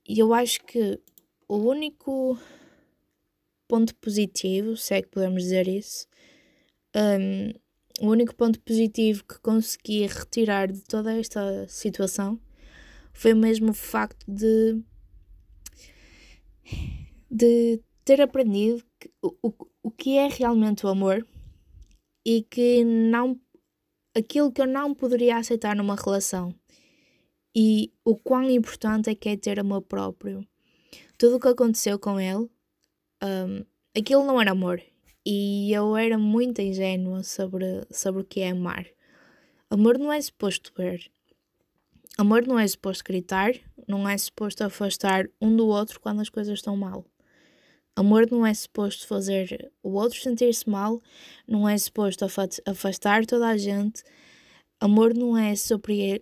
E 0.10 0.18
eu 0.18 0.34
acho 0.34 0.64
que 0.66 1.00
o 1.48 1.58
único 1.58 2.38
ponto 3.68 3.96
positivo, 3.96 4.78
se 4.78 4.94
é 4.94 5.02
que 5.02 5.10
podemos 5.10 5.44
dizer 5.44 5.68
isso, 5.68 6.08
um, 6.96 8.06
o 8.06 8.10
único 8.10 8.36
ponto 8.36 8.60
positivo 8.62 9.24
que 9.24 9.40
consegui 9.40 10.06
retirar 10.08 10.72
de 10.72 10.82
toda 10.82 11.18
esta 11.18 11.68
situação 11.68 12.40
foi 13.14 13.34
mesmo 13.34 13.72
o 13.72 13.74
facto 13.74 14.26
de, 14.28 14.82
de 17.30 17.80
ter 18.04 18.22
aprendido 18.22 18.84
que, 19.00 19.12
o, 19.22 19.54
o 19.84 19.92
que 19.92 20.18
é 20.18 20.28
realmente 20.28 20.86
o 20.86 20.90
amor 20.90 21.26
e 22.26 22.42
que 22.44 22.84
não 22.84 23.40
aquilo 24.16 24.52
que 24.52 24.62
eu 24.62 24.68
não 24.68 24.94
poderia 24.94 25.38
aceitar 25.38 25.76
numa 25.76 25.96
relação 25.96 26.54
e 27.56 27.94
o 28.04 28.16
quão 28.16 28.50
importante 28.50 29.10
é 29.10 29.16
que 29.16 29.30
é 29.30 29.38
ter 29.38 29.60
amor 29.60 29.82
próprio. 29.82 30.48
Tudo 31.18 31.38
o 31.38 31.40
que 31.40 31.48
aconteceu 31.48 31.98
com 32.00 32.20
ele, 32.20 32.50
um, 33.24 33.66
aquilo 33.98 34.26
não 34.26 34.42
era 34.42 34.52
amor 34.52 34.82
e 35.26 35.72
eu 35.72 35.96
era 35.96 36.18
muito 36.18 36.62
ingênua 36.62 37.24
sobre, 37.24 37.66
sobre 37.92 38.22
o 38.22 38.26
que 38.26 38.42
é 38.42 38.50
amar. 38.50 38.86
Amor 39.70 39.98
não 39.98 40.12
é 40.12 40.22
suposto 40.22 40.72
ver. 40.76 41.10
Amor 42.18 42.46
não 42.46 42.60
é 42.60 42.68
suposto 42.68 43.04
gritar, 43.04 43.54
não 43.88 44.08
é 44.08 44.18
suposto 44.18 44.64
afastar 44.64 45.28
um 45.42 45.56
do 45.56 45.66
outro 45.68 46.00
quando 46.00 46.22
as 46.22 46.30
coisas 46.30 46.60
estão 46.60 46.76
mal. 46.76 47.06
Amor 47.96 48.30
não 48.30 48.46
é 48.46 48.54
suposto 48.54 49.08
fazer 49.08 49.72
o 49.82 49.94
outro 49.94 50.20
sentir-se 50.20 50.68
mal, 50.70 51.02
não 51.48 51.70
é 51.70 51.78
suposto 51.78 52.26
afastar 52.66 53.26
toda 53.26 53.48
a 53.48 53.58
gente. 53.58 54.04
Amor 54.80 55.14
não 55.14 55.38
é 55.38 55.54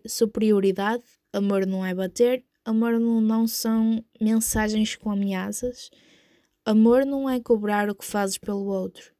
superioridade, 0.05 1.03
amor 1.33 1.65
não 1.65 1.85
é 1.85 1.93
bater, 1.95 2.43
amor 2.65 2.99
não, 2.99 3.47
são 3.47 4.03
mensagens 4.19 4.95
com 4.95 5.11
ameaças. 5.11 5.89
Amor 6.65 7.05
não 7.05 7.29
é 7.29 7.39
cobrar 7.39 7.89
o 7.89 7.95
que 7.95 8.05
fazes 8.05 8.37
pelo 8.37 8.65
outro. 8.65 9.13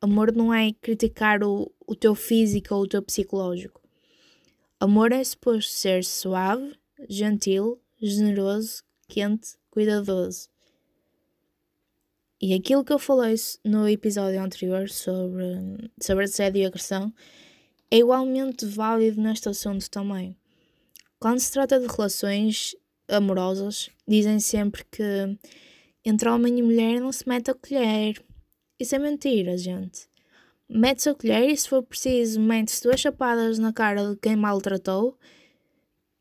Amor 0.00 0.32
não 0.32 0.52
é 0.52 0.72
criticar 0.72 1.42
o, 1.42 1.72
o 1.86 1.94
teu 1.94 2.14
físico 2.14 2.74
ou 2.74 2.82
o 2.82 2.88
teu 2.88 3.02
psicológico. 3.02 3.80
Amor 4.80 5.10
é 5.10 5.22
suposto 5.24 5.72
ser 5.72 6.04
suave, 6.04 6.76
gentil, 7.08 7.80
generoso, 8.00 8.84
quente, 9.08 9.56
cuidadoso. 9.70 10.48
E 12.40 12.54
aquilo 12.54 12.84
que 12.84 12.92
eu 12.92 12.98
falei 13.00 13.34
no 13.64 13.88
episódio 13.88 14.40
anterior 14.40 14.88
sobre, 14.88 15.90
sobre 16.00 16.24
assédio 16.24 16.62
e 16.62 16.66
agressão 16.66 17.12
é 17.90 17.98
igualmente 17.98 18.64
válido 18.64 19.20
neste 19.20 19.48
assunto 19.48 19.90
também. 19.90 20.37
Quando 21.20 21.40
se 21.40 21.52
trata 21.52 21.80
de 21.80 21.86
relações 21.86 22.76
amorosas, 23.08 23.90
dizem 24.06 24.38
sempre 24.38 24.84
que 24.84 25.02
entre 26.04 26.28
homem 26.28 26.58
e 26.58 26.62
mulher 26.62 27.00
não 27.00 27.10
se 27.10 27.28
mete 27.28 27.50
a 27.50 27.54
colher. 27.54 28.22
Isso 28.78 28.94
é 28.94 28.98
mentira, 28.98 29.58
gente. 29.58 30.08
Mete-se 30.68 31.08
a 31.08 31.14
colher 31.14 31.48
e, 31.50 31.56
se 31.56 31.68
for 31.68 31.82
preciso, 31.82 32.40
mete-se 32.40 32.82
duas 32.82 33.00
chapadas 33.00 33.58
na 33.58 33.72
cara 33.72 34.10
de 34.10 34.16
quem 34.16 34.36
maltratou 34.36 35.18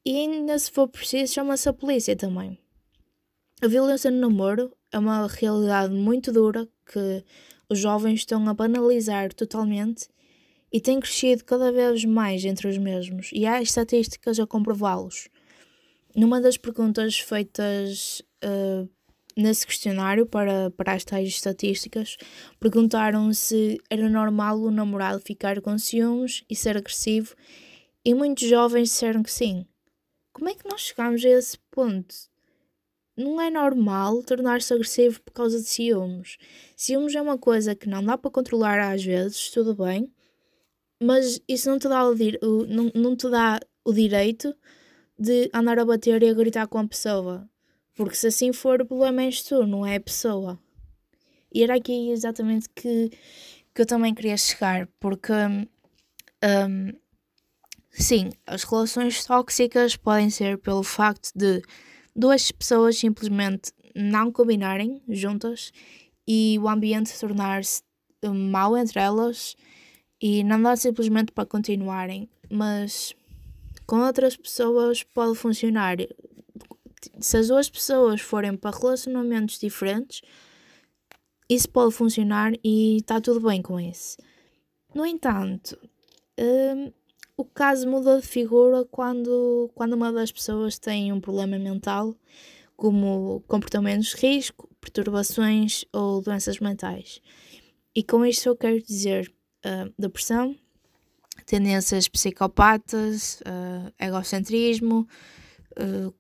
e, 0.03 0.17
ainda 0.17 0.57
se 0.57 0.71
for 0.71 0.87
preciso, 0.87 1.33
chama-se 1.33 1.69
a 1.69 1.73
polícia 1.73 2.15
também. 2.15 2.57
A 3.61 3.67
violência 3.67 4.09
no 4.09 4.19
namoro 4.19 4.75
é 4.91 4.97
uma 4.97 5.27
realidade 5.27 5.93
muito 5.93 6.31
dura 6.31 6.67
que 6.85 7.23
os 7.69 7.77
jovens 7.77 8.21
estão 8.21 8.47
a 8.47 8.53
banalizar 8.53 9.33
totalmente 9.33 10.07
e 10.71 10.81
tem 10.81 10.99
crescido 10.99 11.45
cada 11.45 11.71
vez 11.71 12.03
mais 12.05 12.43
entre 12.43 12.67
os 12.67 12.77
mesmos, 12.77 13.29
e 13.33 13.45
há 13.45 13.61
estatísticas 13.61 14.39
a 14.39 14.47
comprová-los. 14.47 15.29
Numa 16.15 16.41
das 16.41 16.57
perguntas 16.57 17.19
feitas 17.19 18.21
uh, 18.43 18.89
nesse 19.35 19.67
questionário 19.67 20.25
para, 20.25 20.71
para 20.71 20.93
as 20.93 21.05
tais 21.05 21.29
estatísticas, 21.29 22.17
perguntaram 22.59 23.31
se 23.33 23.77
era 23.89 24.09
normal 24.09 24.59
o 24.59 24.71
namorado 24.71 25.21
ficar 25.21 25.61
com 25.61 25.77
ciúmes 25.77 26.43
e 26.49 26.55
ser 26.55 26.75
agressivo, 26.75 27.35
e 28.03 28.13
muitos 28.13 28.47
jovens 28.47 28.89
disseram 28.89 29.21
que 29.21 29.31
sim. 29.31 29.65
Como 30.33 30.49
é 30.49 30.55
que 30.55 30.67
nós 30.69 30.81
chegamos 30.81 31.23
a 31.23 31.29
esse 31.29 31.57
ponto? 31.71 32.15
Não 33.15 33.41
é 33.41 33.49
normal 33.49 34.21
tornar-se 34.21 34.73
agressivo 34.73 35.21
por 35.21 35.33
causa 35.33 35.59
de 35.59 35.65
ciúmes. 35.65 36.37
Ciúmes 36.75 37.15
é 37.15 37.21
uma 37.21 37.37
coisa 37.37 37.75
que 37.75 37.89
não 37.89 38.03
dá 38.03 38.17
para 38.17 38.29
controlar 38.29 38.79
às 38.79 39.03
vezes, 39.03 39.49
tudo 39.49 39.75
bem, 39.75 40.11
mas 41.01 41.41
isso 41.47 41.69
não 41.69 41.77
te 41.79 41.87
dá 41.87 42.03
o, 42.05 42.15
não, 42.67 42.91
não 42.93 43.15
te 43.15 43.29
dá 43.29 43.59
o 43.85 43.93
direito 43.93 44.55
de 45.17 45.49
andar 45.53 45.79
a 45.79 45.85
bater 45.85 46.21
e 46.23 46.29
a 46.29 46.33
gritar 46.33 46.67
com 46.67 46.79
a 46.79 46.87
pessoa. 46.87 47.49
Porque 47.95 48.15
se 48.15 48.27
assim 48.27 48.53
for, 48.53 48.81
o 48.81 48.85
problema 48.85 49.23
és 49.23 49.41
tu, 49.41 49.65
não 49.65 49.85
é 49.85 49.95
a 49.95 50.01
pessoa. 50.01 50.59
E 51.53 51.63
era 51.63 51.75
aqui 51.75 52.11
exatamente 52.11 52.69
que, 52.69 53.09
que 53.73 53.81
eu 53.81 53.85
também 53.85 54.13
queria 54.13 54.37
chegar, 54.37 54.87
porque 54.99 55.33
um, 55.33 56.93
sim, 57.89 58.29
as 58.45 58.63
relações 58.63 59.25
tóxicas 59.25 59.95
podem 59.95 60.29
ser 60.29 60.59
pelo 60.59 60.83
facto 60.83 61.31
de 61.35 61.61
duas 62.15 62.51
pessoas 62.51 62.97
simplesmente 62.97 63.71
não 63.95 64.31
combinarem 64.31 65.01
juntas 65.09 65.71
e 66.27 66.59
o 66.59 66.69
ambiente 66.69 67.17
tornar-se 67.19 67.81
mau 68.51 68.77
entre 68.77 68.99
elas 68.99 69.55
e 70.21 70.43
não 70.43 70.61
dá 70.61 70.75
simplesmente 70.75 71.31
para 71.31 71.45
continuarem, 71.45 72.29
mas 72.49 73.13
com 73.85 73.99
outras 73.99 74.35
pessoas 74.35 75.03
pode 75.03 75.37
funcionar. 75.37 75.97
Se 77.19 77.37
as 77.37 77.47
duas 77.47 77.69
pessoas 77.69 78.21
forem 78.21 78.55
para 78.57 78.75
relacionamentos 78.75 79.59
diferentes, 79.59 80.21
isso 81.49 81.69
pode 81.69 81.93
funcionar 81.93 82.53
e 82.63 82.97
está 82.97 83.21
tudo 83.21 83.47
bem 83.47 83.61
com 83.61 83.79
isso. 83.79 84.17
No 84.93 85.05
entanto, 85.05 85.77
um, 86.39 86.91
o 87.37 87.45
caso 87.45 87.87
muda 87.87 88.19
de 88.19 88.27
figura 88.27 88.83
quando, 88.85 89.69
quando 89.75 89.93
uma 89.93 90.11
das 90.11 90.31
pessoas 90.31 90.79
tem 90.79 91.13
um 91.13 91.21
problema 91.21 91.57
mental, 91.57 92.15
como 92.75 93.43
comportamentos 93.47 94.07
de 94.07 94.17
risco, 94.17 94.69
perturbações 94.81 95.85
ou 95.93 96.21
doenças 96.21 96.59
mentais. 96.59 97.21
E 97.95 98.03
com 98.03 98.25
isto 98.25 98.49
eu 98.49 98.55
quero 98.55 98.81
dizer 98.81 99.33
uh, 99.65 99.93
depressão, 99.97 100.55
tendências 101.45 102.07
psicopatas, 102.07 103.41
uh, 103.41 103.93
egocentrismo, 103.99 105.07
uh, 105.79 106.13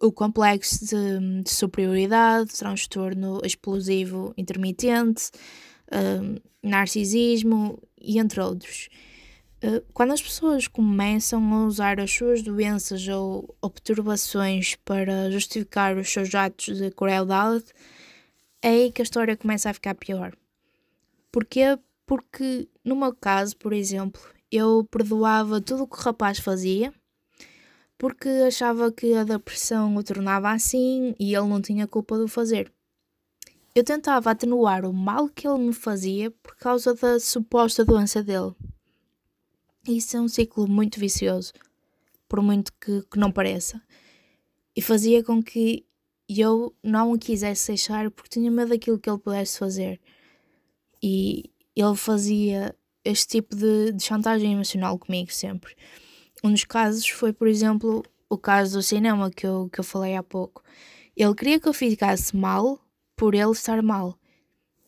o 0.00 0.12
complexo 0.12 0.86
de, 0.86 1.42
de, 1.42 1.50
superioridade, 1.50 2.52
transtorno 2.52 3.40
explosivo 3.44 4.34
intermitente, 4.36 5.30
narcisismo 6.62 7.80
e 8.00 8.18
entre 8.18 8.40
outros. 8.40 8.88
Quando 9.92 10.12
as 10.12 10.20
pessoas 10.20 10.66
começam 10.66 11.54
a 11.54 11.66
usar 11.66 12.00
as 12.00 12.10
suas 12.10 12.42
doenças 12.42 13.06
ou, 13.06 13.56
ou 13.62 13.70
perturbações 13.70 14.74
para 14.84 15.30
justificar 15.30 15.96
os 15.96 16.10
seus 16.10 16.34
atos 16.34 16.78
de 16.78 16.90
crueldade, 16.90 17.64
é 18.60 18.68
aí 18.68 18.92
que 18.92 19.00
a 19.00 19.04
história 19.04 19.36
começa 19.36 19.70
a 19.70 19.74
ficar 19.74 19.94
pior. 19.94 20.34
Porquê? 21.30 21.78
Porque 22.06 22.68
no 22.84 22.96
meu 22.96 23.14
caso, 23.14 23.56
por 23.56 23.72
exemplo, 23.72 24.20
eu 24.50 24.84
perdoava 24.90 25.60
tudo 25.60 25.84
o 25.84 25.86
que 25.86 25.96
o 25.96 26.00
rapaz 26.00 26.38
fazia 26.38 26.92
porque 27.96 28.28
achava 28.46 28.92
que 28.92 29.14
a 29.14 29.24
depressão 29.24 29.96
o 29.96 30.02
tornava 30.02 30.50
assim 30.50 31.14
e 31.18 31.34
ele 31.34 31.48
não 31.48 31.60
tinha 31.60 31.86
culpa 31.86 32.16
de 32.16 32.24
o 32.24 32.28
fazer. 32.28 32.72
Eu 33.74 33.82
tentava 33.82 34.30
atenuar 34.30 34.84
o 34.84 34.92
mal 34.92 35.28
que 35.28 35.48
ele 35.48 35.58
me 35.58 35.72
fazia 35.72 36.30
por 36.30 36.54
causa 36.56 36.94
da 36.94 37.18
suposta 37.18 37.84
doença 37.84 38.22
dele. 38.22 38.52
Isso 39.88 40.16
é 40.16 40.20
um 40.20 40.28
ciclo 40.28 40.68
muito 40.68 40.98
vicioso, 40.98 41.52
por 42.28 42.40
muito 42.40 42.72
que, 42.80 43.02
que 43.10 43.18
não 43.18 43.32
pareça. 43.32 43.82
E 44.76 44.82
fazia 44.82 45.22
com 45.22 45.42
que 45.42 45.84
eu 46.28 46.74
não 46.82 47.12
o 47.12 47.18
quisesse 47.18 47.68
deixar 47.68 48.10
porque 48.10 48.30
tinha 48.30 48.50
medo 48.50 48.70
daquilo 48.70 48.98
que 48.98 49.10
ele 49.10 49.18
pudesse 49.18 49.58
fazer. 49.58 50.00
E 51.02 51.50
ele 51.76 51.96
fazia 51.96 52.74
este 53.04 53.38
tipo 53.38 53.54
de, 53.54 53.92
de 53.92 54.02
chantagem 54.02 54.52
emocional 54.52 54.98
comigo 54.98 55.32
sempre. 55.32 55.74
Um 56.42 56.52
dos 56.52 56.64
casos 56.64 57.08
foi, 57.08 57.32
por 57.32 57.48
exemplo, 57.48 58.02
o 58.28 58.38
caso 58.38 58.78
do 58.78 58.82
cinema 58.82 59.30
que 59.30 59.46
eu, 59.46 59.68
que 59.72 59.80
eu 59.80 59.84
falei 59.84 60.16
há 60.16 60.22
pouco. 60.22 60.62
Ele 61.16 61.34
queria 61.34 61.60
que 61.60 61.68
eu 61.68 61.72
ficasse 61.72 62.36
mal 62.36 62.78
por 63.16 63.34
ele 63.34 63.50
estar 63.52 63.82
mal. 63.82 64.18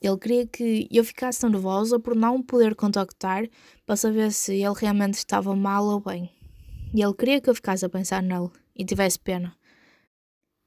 Ele 0.01 0.19
queria 0.19 0.47
que 0.47 0.89
eu 0.91 1.05
ficasse 1.05 1.47
nervosa 1.49 1.99
por 1.99 2.15
não 2.15 2.43
poder 2.43 2.75
contactar 2.75 3.49
para 3.85 3.97
saber 3.97 4.33
se 4.33 4.55
ele 4.55 4.75
realmente 4.77 5.15
estava 5.15 5.55
mal 5.55 5.85
ou 5.85 6.01
bem. 6.01 6.31
E 6.95 7.03
ele 7.03 7.15
queria 7.15 7.41
que 7.41 7.49
eu 7.49 7.55
ficasse 7.55 7.85
a 7.85 7.89
pensar 7.89 8.23
nele 8.23 8.51
e 8.75 8.85
tivesse 8.85 9.19
pena. 9.19 9.57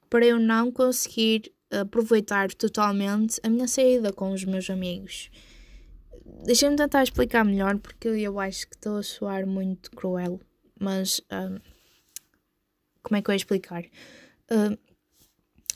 Para 0.10 0.26
eu 0.26 0.40
não 0.40 0.72
conseguir 0.72 1.54
aproveitar 1.72 2.52
totalmente 2.54 3.40
a 3.44 3.50
minha 3.50 3.68
saída 3.68 4.12
com 4.12 4.32
os 4.32 4.44
meus 4.44 4.70
amigos. 4.70 5.30
Deixem-me 6.46 6.76
tentar 6.76 7.04
explicar 7.04 7.44
melhor 7.44 7.78
porque 7.78 8.08
eu 8.08 8.40
acho 8.40 8.68
que 8.68 8.76
estou 8.76 8.98
a 8.98 9.04
soar 9.04 9.46
muito 9.46 9.92
cruel, 9.92 10.40
mas 10.80 11.22
um, 11.32 11.60
como 13.04 13.18
é 13.18 13.22
que 13.22 13.30
eu 13.30 13.34
ia 13.34 13.38
explicar? 13.38 13.84
Uh, 14.52 14.78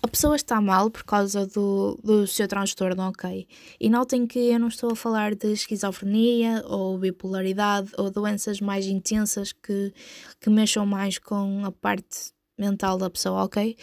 a 0.02 0.08
pessoa 0.08 0.36
está 0.36 0.60
mal 0.60 0.92
por 0.92 1.06
causa 1.06 1.48
do, 1.48 1.98
do 2.04 2.28
seu 2.28 2.46
transtorno, 2.46 3.04
ok. 3.04 3.48
E 3.80 3.90
notem 3.90 4.28
que 4.28 4.38
eu 4.38 4.60
não 4.60 4.68
estou 4.68 4.92
a 4.92 4.96
falar 4.96 5.34
de 5.34 5.54
esquizofrenia 5.54 6.62
ou 6.68 6.98
bipolaridade 6.98 7.90
ou 7.98 8.12
doenças 8.12 8.60
mais 8.60 8.86
intensas 8.86 9.54
que, 9.54 9.94
que 10.42 10.50
mexam 10.50 10.86
mais 10.86 11.18
com 11.18 11.64
a 11.64 11.72
parte 11.72 12.34
mental 12.58 12.98
da 12.98 13.10
pessoa, 13.10 13.46
ok? 13.46 13.78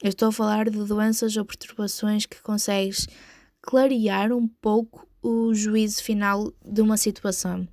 Eu 0.00 0.10
estou 0.10 0.28
a 0.28 0.32
falar 0.32 0.70
de 0.70 0.78
doenças 0.84 1.36
ou 1.36 1.44
perturbações 1.44 2.24
que 2.24 2.40
consegues 2.40 3.08
clarear 3.60 4.32
um 4.32 4.46
pouco 4.46 5.07
o 5.22 5.54
juízo 5.54 6.02
final 6.02 6.52
de 6.64 6.80
uma 6.80 6.96
situação. 6.96 7.68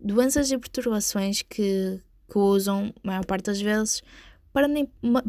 Doenças 0.00 0.50
e 0.50 0.58
perturbações 0.58 1.42
que, 1.42 2.00
que 2.30 2.38
usam, 2.38 2.92
a 3.02 3.06
maior 3.06 3.24
parte 3.24 3.46
das 3.46 3.60
vezes, 3.60 4.02
para, 4.52 4.68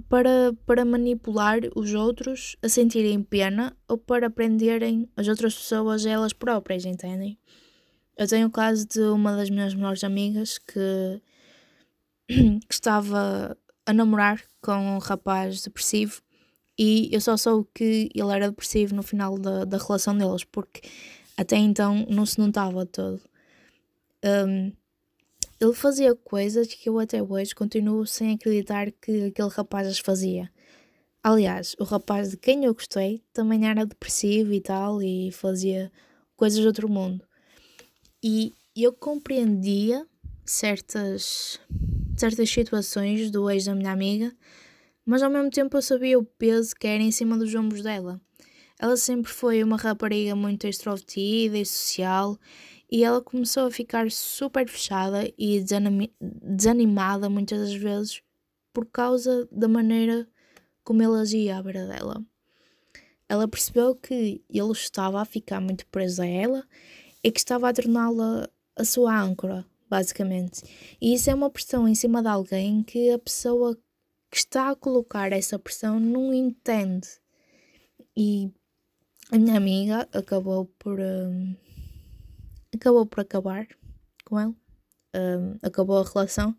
para, 0.09 0.53
para 0.65 0.85
manipular 0.85 1.59
os 1.75 1.93
outros 1.93 2.55
a 2.61 2.67
sentirem 2.67 3.23
pena 3.23 3.75
ou 3.87 3.97
para 3.97 4.29
prenderem 4.29 5.07
as 5.15 5.27
outras 5.27 5.55
pessoas 5.55 6.05
a 6.05 6.09
elas 6.09 6.33
próprias, 6.33 6.85
entendem? 6.85 7.37
Eu 8.17 8.27
tenho 8.27 8.47
o 8.47 8.51
caso 8.51 8.87
de 8.87 8.99
uma 8.99 9.35
das 9.35 9.49
minhas 9.49 9.73
melhores 9.73 10.03
amigas 10.03 10.57
que, 10.57 11.21
que 12.27 12.73
estava 12.73 13.57
a 13.85 13.93
namorar 13.93 14.41
com 14.61 14.95
um 14.95 14.97
rapaz 14.97 15.61
depressivo 15.61 16.21
e 16.77 17.09
eu 17.11 17.21
só 17.21 17.37
soube 17.37 17.67
que 17.73 18.09
ele 18.13 18.31
era 18.31 18.49
depressivo 18.49 18.95
no 18.95 19.03
final 19.03 19.37
da, 19.37 19.63
da 19.63 19.77
relação 19.77 20.17
deles, 20.17 20.43
porque 20.43 20.81
até 21.37 21.57
então 21.57 22.05
não 22.09 22.25
se 22.25 22.39
notava 22.39 22.85
todo. 22.85 23.21
Um, 24.23 24.71
ele 25.59 25.73
fazia 25.73 26.15
coisas 26.15 26.67
que 26.67 26.89
eu 26.89 26.99
até 26.99 27.21
hoje 27.21 27.55
continuo 27.55 28.05
sem 28.05 28.33
acreditar 28.33 28.91
que 28.91 29.25
aquele 29.25 29.49
rapaz 29.49 29.87
as 29.87 29.99
fazia. 29.99 30.51
Aliás, 31.21 31.75
o 31.79 31.85
rapaz 31.85 32.31
de 32.31 32.37
quem 32.37 32.65
eu 32.65 32.73
gostei 32.73 33.23
também 33.31 33.65
era 33.65 33.85
depressivo 33.85 34.51
e 34.53 34.59
tal 34.59 35.01
e 35.01 35.31
fazia 35.31 35.89
coisas 36.35 36.59
de 36.59 36.67
outro 36.67 36.89
mundo. 36.89 37.25
E 38.21 38.53
eu 38.75 38.91
compreendia 38.91 40.05
certas, 40.45 41.59
certas 42.17 42.49
situações 42.49 43.31
do 43.31 43.49
ex 43.49 43.65
da 43.65 43.75
minha 43.75 43.91
amiga, 43.91 44.35
mas 45.05 45.21
ao 45.21 45.29
mesmo 45.29 45.49
tempo 45.49 45.77
eu 45.77 45.81
sabia 45.81 46.19
o 46.19 46.25
peso 46.25 46.75
que 46.75 46.87
era 46.87 47.01
em 47.01 47.11
cima 47.11 47.37
dos 47.37 47.53
ombros 47.55 47.83
dela. 47.83 48.19
Ela 48.83 48.97
sempre 48.97 49.31
foi 49.31 49.63
uma 49.63 49.77
rapariga 49.77 50.35
muito 50.35 50.67
extrovertida 50.67 51.57
e 51.57 51.65
social 51.65 52.37
e 52.91 53.01
ela 53.01 53.21
começou 53.21 53.65
a 53.65 53.71
ficar 53.71 54.11
super 54.11 54.67
fechada 54.67 55.23
e 55.37 55.63
desanimada 56.19 57.29
muitas 57.29 57.61
das 57.61 57.73
vezes 57.75 58.21
por 58.73 58.85
causa 58.85 59.47
da 59.49 59.69
maneira 59.69 60.27
como 60.83 61.01
ele 61.01 61.15
agia 61.15 61.59
à 61.59 61.63
beira 61.63 61.87
dela. 61.87 62.21
Ela 63.29 63.47
percebeu 63.47 63.95
que 63.95 64.43
ele 64.49 64.71
estava 64.73 65.21
a 65.21 65.25
ficar 65.25 65.61
muito 65.61 65.87
preso 65.87 66.21
a 66.21 66.27
ela 66.27 66.67
e 67.23 67.31
que 67.31 67.39
estava 67.39 67.69
a 67.69 67.73
torná-la 67.73 68.49
a 68.75 68.83
sua 68.83 69.17
âncora, 69.17 69.65
basicamente. 69.89 70.61
E 70.99 71.13
isso 71.13 71.29
é 71.29 71.33
uma 71.33 71.49
pressão 71.49 71.87
em 71.87 71.95
cima 71.95 72.21
de 72.21 72.27
alguém 72.27 72.83
que 72.83 73.11
a 73.11 73.19
pessoa 73.19 73.77
que 74.29 74.35
está 74.39 74.71
a 74.71 74.75
colocar 74.75 75.31
essa 75.31 75.57
pressão 75.57 76.01
não 76.01 76.33
entende. 76.33 77.07
E 78.13 78.51
a 79.33 79.39
minha 79.39 79.57
amiga 79.57 80.07
acabou 80.13 80.67
por. 80.77 80.99
Um, 80.99 81.55
acabou 82.71 83.03
por 83.03 83.21
acabar 83.21 83.67
com 84.23 84.39
ele. 84.39 84.55
Um, 85.15 85.57
acabou 85.63 85.97
a 85.97 86.03
relação. 86.03 86.55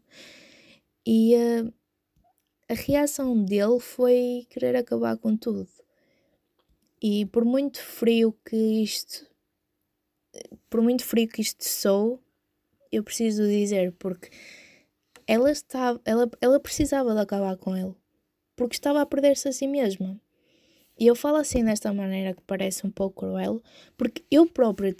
E 1.07 1.37
uh, 1.37 1.73
a 2.69 2.75
reação 2.75 3.45
dele 3.45 3.79
foi 3.79 4.45
querer 4.51 4.75
acabar 4.75 5.17
com 5.17 5.37
tudo. 5.37 5.69
E 7.01 7.27
por 7.27 7.45
muito 7.45 7.81
frio 7.81 8.37
que 8.45 8.57
isto. 8.57 9.25
Por 10.69 10.83
muito 10.83 11.05
frio 11.05 11.29
que 11.29 11.43
isto 11.43 11.63
sou, 11.63 12.21
eu 12.91 13.05
preciso 13.05 13.47
dizer, 13.47 13.93
porque 14.01 14.31
ela 15.29 15.49
estava. 15.53 16.01
Ela, 16.05 16.29
ela 16.41 16.59
precisava 16.59 17.15
de 17.15 17.21
acabar 17.21 17.57
com 17.57 17.77
ele. 17.77 17.95
Porque 18.57 18.75
estava 18.75 19.01
a 19.01 19.07
perder-se 19.07 19.47
a 19.49 19.53
si 19.53 19.69
mesma. 19.69 20.21
E 20.99 21.07
eu 21.07 21.17
falo 21.17 21.37
assim 21.37 21.65
desta 21.65 21.93
maneira 21.93 22.35
que 22.35 22.43
parece 22.47 22.87
um 22.87 22.91
pouco 22.91 23.27
cruel, 23.27 23.63
porque 23.97 24.23
eu 24.31 24.47
própria 24.47 24.95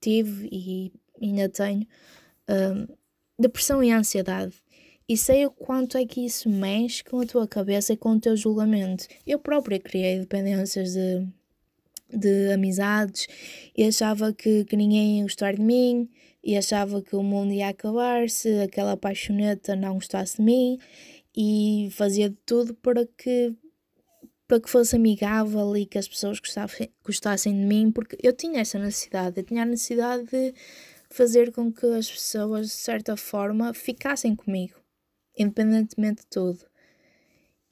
tive 0.00 0.48
e 0.50 0.92
ainda 1.22 1.48
tenho 1.48 1.86
um, 2.48 2.86
depressão 3.38 3.82
e 3.82 3.92
ansiedade. 3.92 4.54
E 5.08 5.16
sei 5.16 5.46
o 5.46 5.50
quanto 5.50 5.96
é 5.96 6.04
que 6.04 6.24
isso 6.24 6.48
mexe 6.50 7.04
com 7.04 7.20
a 7.20 7.26
tua 7.26 7.46
cabeça 7.46 7.92
e 7.92 7.96
com 7.96 8.12
o 8.12 8.20
teu 8.20 8.36
julgamento. 8.36 9.06
Eu 9.24 9.38
própria 9.38 9.78
criei 9.78 10.18
dependências 10.18 10.94
de, 10.94 11.24
de 12.12 12.52
amizades 12.52 13.28
e 13.76 13.84
achava 13.84 14.32
que, 14.32 14.64
que 14.64 14.76
ninguém 14.76 15.18
ia 15.18 15.22
gostar 15.22 15.54
de 15.54 15.62
mim 15.62 16.08
e 16.42 16.56
achava 16.56 17.00
que 17.00 17.14
o 17.14 17.22
mundo 17.22 17.52
ia 17.52 17.68
acabar 17.68 18.28
se 18.28 18.60
aquela 18.60 18.92
apaixoneta 18.92 19.76
não 19.76 19.94
gostasse 19.94 20.38
de 20.38 20.42
mim 20.42 20.78
e 21.36 21.88
fazia 21.92 22.30
de 22.30 22.36
tudo 22.44 22.74
para 22.74 23.06
que 23.06 23.54
para 24.46 24.60
que 24.60 24.70
fosse 24.70 24.94
amigável 24.94 25.76
e 25.76 25.86
que 25.86 25.98
as 25.98 26.08
pessoas 26.08 26.38
gostassem, 26.38 26.88
gostassem 27.04 27.52
de 27.52 27.66
mim, 27.66 27.90
porque 27.90 28.16
eu 28.22 28.32
tinha 28.32 28.60
essa 28.60 28.78
necessidade, 28.78 29.40
eu 29.40 29.44
tinha 29.44 29.62
a 29.62 29.66
necessidade 29.66 30.24
de 30.24 30.54
fazer 31.10 31.52
com 31.52 31.72
que 31.72 31.86
as 31.86 32.10
pessoas, 32.10 32.66
de 32.68 32.72
certa 32.72 33.16
forma, 33.16 33.74
ficassem 33.74 34.36
comigo, 34.36 34.74
independentemente 35.36 36.22
de 36.22 36.26
tudo. 36.28 36.64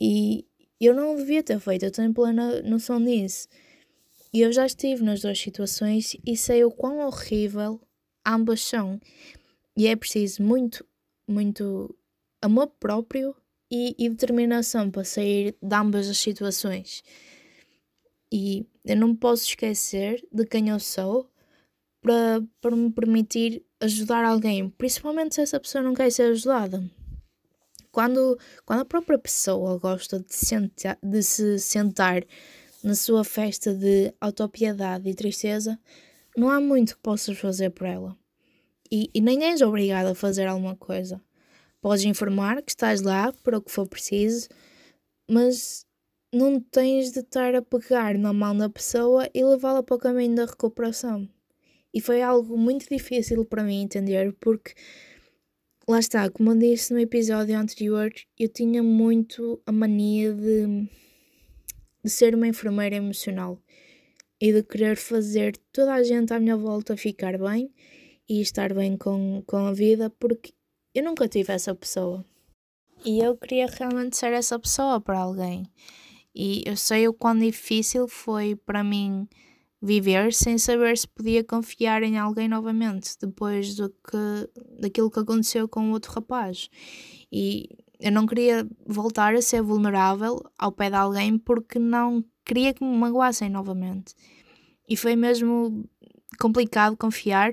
E 0.00 0.46
eu 0.80 0.94
não 0.94 1.14
devia 1.14 1.42
ter 1.42 1.60
feito, 1.60 1.84
eu 1.84 1.92
tenho 1.92 2.12
plena 2.12 2.62
noção 2.62 3.02
disso. 3.02 3.48
E 4.32 4.40
eu 4.40 4.52
já 4.52 4.66
estive 4.66 5.04
nas 5.04 5.20
duas 5.20 5.38
situações 5.38 6.16
e 6.26 6.36
sei 6.36 6.64
o 6.64 6.70
quão 6.70 6.98
horrível 7.06 7.80
ambas 8.26 8.62
são. 8.62 9.00
E 9.76 9.86
é 9.86 9.94
preciso 9.94 10.42
muito, 10.42 10.84
muito 11.28 11.96
amor 12.42 12.66
próprio 12.80 13.34
e, 13.74 13.96
e 13.98 14.08
determinação 14.08 14.88
para 14.88 15.02
sair 15.02 15.56
de 15.60 15.74
ambas 15.74 16.08
as 16.08 16.18
situações. 16.18 17.02
E 18.32 18.64
eu 18.84 18.96
não 18.96 19.16
posso 19.16 19.48
esquecer 19.48 20.24
de 20.30 20.46
quem 20.46 20.68
eu 20.68 20.78
sou 20.78 21.28
para, 22.00 22.40
para 22.60 22.76
me 22.76 22.92
permitir 22.92 23.64
ajudar 23.80 24.24
alguém, 24.24 24.68
principalmente 24.70 25.34
se 25.34 25.40
essa 25.40 25.58
pessoa 25.58 25.82
não 25.82 25.92
quer 25.92 26.10
ser 26.12 26.30
ajudada. 26.30 26.88
Quando, 27.90 28.38
quando 28.64 28.80
a 28.80 28.84
própria 28.84 29.18
pessoa 29.18 29.76
gosta 29.78 30.20
de, 30.20 30.32
sentar, 30.32 30.96
de 31.02 31.22
se 31.24 31.58
sentar 31.58 32.24
na 32.82 32.94
sua 32.94 33.24
festa 33.24 33.74
de 33.74 34.14
autopiedade 34.20 35.08
e 35.08 35.14
tristeza, 35.14 35.76
não 36.36 36.48
há 36.48 36.60
muito 36.60 36.94
que 36.94 37.02
possas 37.02 37.36
fazer 37.38 37.70
por 37.70 37.88
ela. 37.88 38.16
E, 38.90 39.10
e 39.12 39.20
nem 39.20 39.44
és 39.44 39.62
obrigado 39.62 40.06
a 40.06 40.14
fazer 40.14 40.46
alguma 40.46 40.76
coisa. 40.76 41.20
Podes 41.84 42.06
informar 42.06 42.62
que 42.62 42.70
estás 42.70 43.02
lá 43.02 43.30
para 43.42 43.58
o 43.58 43.60
que 43.60 43.70
for 43.70 43.86
preciso, 43.86 44.48
mas 45.30 45.84
não 46.32 46.58
tens 46.58 47.12
de 47.12 47.20
estar 47.20 47.54
a 47.54 47.60
pegar 47.60 48.16
na 48.16 48.32
mão 48.32 48.56
da 48.56 48.70
pessoa 48.70 49.28
e 49.34 49.44
levá-la 49.44 49.82
para 49.82 49.96
o 49.96 49.98
caminho 49.98 50.34
da 50.34 50.46
recuperação. 50.46 51.28
E 51.92 52.00
foi 52.00 52.22
algo 52.22 52.56
muito 52.56 52.88
difícil 52.88 53.44
para 53.44 53.62
mim 53.62 53.82
entender, 53.82 54.34
porque 54.40 54.72
lá 55.86 55.98
está, 55.98 56.30
como 56.30 56.52
eu 56.52 56.58
disse 56.58 56.90
no 56.90 57.00
episódio 57.00 57.54
anterior, 57.54 58.10
eu 58.38 58.48
tinha 58.48 58.82
muito 58.82 59.60
a 59.66 59.70
mania 59.70 60.32
de, 60.32 60.88
de 62.02 62.08
ser 62.08 62.34
uma 62.34 62.48
enfermeira 62.48 62.96
emocional 62.96 63.60
e 64.40 64.54
de 64.54 64.62
querer 64.62 64.96
fazer 64.96 65.54
toda 65.70 65.92
a 65.92 66.02
gente 66.02 66.32
à 66.32 66.40
minha 66.40 66.56
volta 66.56 66.96
ficar 66.96 67.36
bem 67.36 67.70
e 68.26 68.40
estar 68.40 68.72
bem 68.72 68.96
com, 68.96 69.42
com 69.46 69.58
a 69.58 69.72
vida, 69.74 70.08
porque 70.08 70.54
eu 70.94 71.04
nunca 71.04 71.28
tive 71.28 71.52
essa 71.52 71.74
pessoa. 71.74 72.24
E 73.04 73.18
eu 73.18 73.36
queria 73.36 73.66
realmente 73.66 74.16
ser 74.16 74.32
essa 74.32 74.58
pessoa 74.58 75.00
para 75.00 75.18
alguém. 75.18 75.66
E 76.34 76.62
eu 76.66 76.76
sei 76.76 77.06
o 77.06 77.12
quão 77.12 77.38
difícil 77.38 78.08
foi 78.08 78.56
para 78.56 78.82
mim 78.82 79.28
viver 79.80 80.32
sem 80.32 80.56
saber 80.56 80.96
se 80.96 81.06
podia 81.06 81.44
confiar 81.44 82.02
em 82.02 82.18
alguém 82.18 82.48
novamente 82.48 83.16
depois 83.20 83.74
do 83.74 83.90
que, 83.90 84.50
daquilo 84.80 85.10
que 85.10 85.20
aconteceu 85.20 85.68
com 85.68 85.90
o 85.90 85.92
outro 85.92 86.12
rapaz. 86.12 86.70
E 87.30 87.68
eu 88.00 88.10
não 88.10 88.26
queria 88.26 88.66
voltar 88.86 89.34
a 89.34 89.42
ser 89.42 89.62
vulnerável 89.62 90.42
ao 90.58 90.72
pé 90.72 90.88
de 90.88 90.96
alguém 90.96 91.36
porque 91.38 91.78
não 91.78 92.24
queria 92.44 92.72
que 92.72 92.82
me 92.82 92.96
magoassem 92.96 93.50
novamente. 93.50 94.14
E 94.88 94.96
foi 94.96 95.16
mesmo 95.16 95.88
complicado 96.40 96.96
confiar 96.96 97.52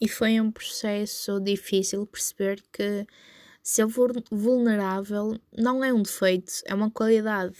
e 0.00 0.08
foi 0.08 0.40
um 0.40 0.50
processo 0.50 1.40
difícil 1.40 2.06
perceber 2.06 2.62
que 2.72 3.06
ser 3.62 3.86
vulnerável 4.30 5.38
não 5.56 5.82
é 5.82 5.92
um 5.92 6.02
defeito, 6.02 6.52
é 6.64 6.74
uma 6.74 6.90
qualidade. 6.90 7.56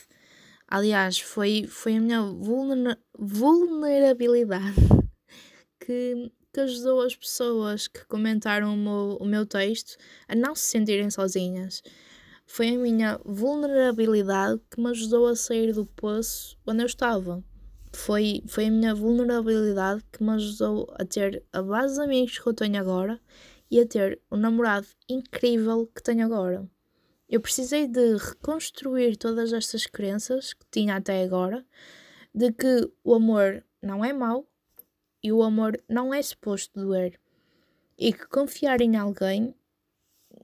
Aliás, 0.67 1.19
foi, 1.19 1.67
foi 1.67 1.97
a 1.97 2.01
minha 2.01 2.23
vulner 2.23 2.99
vulnerabilidade 3.19 4.77
que, 5.81 6.31
que 6.53 6.61
ajudou 6.61 7.01
as 7.01 7.17
pessoas 7.17 7.89
que 7.89 8.05
comentaram 8.07 8.75
o 8.75 8.77
meu, 8.77 9.19
o 9.21 9.25
meu 9.25 9.45
texto 9.45 9.97
a 10.29 10.35
não 10.35 10.55
se 10.55 10.71
sentirem 10.71 11.11
sozinhas. 11.11 11.83
Foi 12.47 12.69
a 12.69 12.79
minha 12.79 13.21
vulnerabilidade 13.25 14.61
que 14.71 14.81
me 14.81 14.91
ajudou 14.91 15.27
a 15.27 15.37
sair 15.37 15.73
do 15.73 15.85
poço 15.85 16.57
onde 16.67 16.83
eu 16.83 16.87
estava 16.87 17.45
foi, 17.99 18.45
foi 18.47 18.67
a 18.67 18.71
minha 18.71 18.95
vulnerabilidade 18.95 20.05
que 20.13 20.23
me 20.23 20.31
ajudou 20.31 20.89
a 20.95 21.05
ter 21.05 21.45
a 21.53 21.61
base 21.61 21.97
de 21.97 22.03
amigos 22.03 22.39
que 22.39 22.47
eu 22.47 22.55
tenho 22.55 22.79
agora 22.79 23.21
e 23.69 23.81
a 23.81 23.87
ter 23.87 24.21
o 24.31 24.37
namorado 24.37 24.87
incrível 25.09 25.85
que 25.89 26.03
tenho 26.03 26.25
agora. 26.25 26.65
Eu 27.29 27.41
precisei 27.41 27.89
de 27.89 28.17
reconstruir 28.17 29.17
todas 29.17 29.53
estas 29.53 29.85
crenças 29.85 30.55
que 30.55 30.65
tinha 30.71 30.95
até 30.95 31.25
agora, 31.25 31.67
de 32.33 32.53
que 32.53 32.89
o 33.03 33.15
amor 33.15 33.65
não 33.83 34.05
é 34.05 34.13
mau 34.13 34.47
e 35.21 35.33
o 35.33 35.43
amor 35.43 35.83
não 35.89 36.15
é 36.15 36.23
suposto 36.23 36.81
doer, 36.81 37.19
e 37.99 38.13
que 38.13 38.29
confiar 38.29 38.81
em 38.81 38.97
alguém 38.97 39.53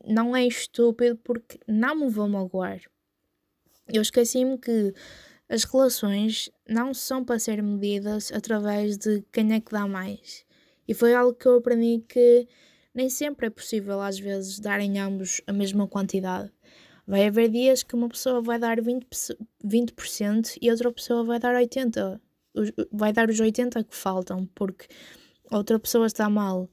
não 0.05 0.35
é 0.35 0.45
estúpido 0.45 1.17
porque 1.23 1.61
não 1.69 1.95
me 1.95 2.11
vou 2.11 2.29
magoar. 2.29 2.81
Eu 3.87 4.03
esqueci-me 4.03 4.59
que 4.59 4.93
as 5.55 5.63
relações 5.63 6.51
não 6.69 6.93
são 6.93 7.25
para 7.25 7.39
ser 7.39 7.63
medidas 7.63 8.33
através 8.33 8.99
de 8.99 9.23
quem 9.31 9.53
é 9.53 9.61
que 9.61 9.71
dá 9.71 9.87
mais. 9.87 10.45
E 10.89 10.93
foi 10.93 11.15
algo 11.15 11.33
que 11.33 11.47
eu 11.47 11.59
aprendi 11.59 12.05
que 12.09 12.49
nem 12.93 13.09
sempre 13.09 13.47
é 13.47 13.51
possível, 13.51 14.01
às 14.01 14.19
vezes, 14.19 14.59
dar 14.59 14.81
em 14.81 14.99
ambos 14.99 15.41
a 15.47 15.53
mesma 15.53 15.87
quantidade. 15.87 16.51
Vai 17.07 17.29
haver 17.29 17.49
dias 17.51 17.85
que 17.85 17.95
uma 17.95 18.09
pessoa 18.09 18.43
vai 18.43 18.59
dar 18.59 18.81
20%, 18.81 19.37
20% 19.65 20.59
e 20.61 20.71
outra 20.73 20.91
pessoa 20.91 21.23
vai 21.23 21.39
dar 21.39 21.55
80%. 21.55 22.21
Vai 22.91 23.13
dar 23.13 23.31
os 23.31 23.41
80% 23.41 23.85
que 23.85 23.97
faltam, 23.97 24.47
porque 24.57 24.89
outra 25.53 25.79
pessoa 25.79 26.07
está 26.07 26.29
mal. 26.29 26.69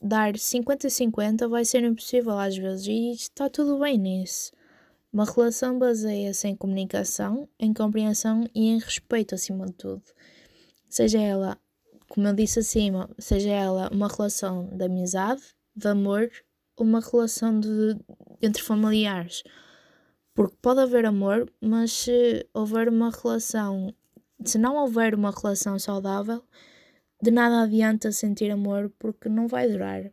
Dar 0.00 0.34
50-50 0.34 1.48
vai 1.48 1.64
ser 1.64 1.82
impossível 1.82 2.38
às 2.38 2.56
vezes 2.56 2.86
e 2.86 3.10
está 3.10 3.50
tudo 3.50 3.80
bem 3.80 3.98
nisso. 3.98 4.52
Uma 5.14 5.24
relação 5.24 5.78
baseia-se 5.78 6.48
em 6.48 6.56
comunicação, 6.56 7.48
em 7.56 7.72
compreensão 7.72 8.50
e 8.52 8.66
em 8.66 8.80
respeito 8.80 9.36
acima 9.36 9.64
de 9.66 9.72
tudo. 9.74 10.02
Seja 10.88 11.20
ela, 11.20 11.56
como 12.08 12.26
eu 12.26 12.34
disse 12.34 12.58
acima, 12.58 13.08
seja 13.16 13.50
ela 13.50 13.88
uma 13.92 14.08
relação 14.08 14.66
de 14.76 14.84
amizade, 14.84 15.40
de 15.76 15.86
amor 15.86 16.28
uma 16.76 16.98
relação 16.98 17.60
de, 17.60 17.96
entre 18.42 18.60
familiares. 18.60 19.44
Porque 20.34 20.56
pode 20.60 20.80
haver 20.80 21.06
amor, 21.06 21.48
mas 21.60 21.92
se 21.92 22.44
houver 22.52 22.88
uma 22.88 23.12
relação, 23.12 23.94
se 24.44 24.58
não 24.58 24.74
houver 24.74 25.14
uma 25.14 25.30
relação 25.30 25.78
saudável, 25.78 26.42
de 27.22 27.30
nada 27.30 27.62
adianta 27.62 28.10
sentir 28.10 28.50
amor 28.50 28.92
porque 28.98 29.28
não 29.28 29.46
vai 29.46 29.68
durar. 29.68 30.10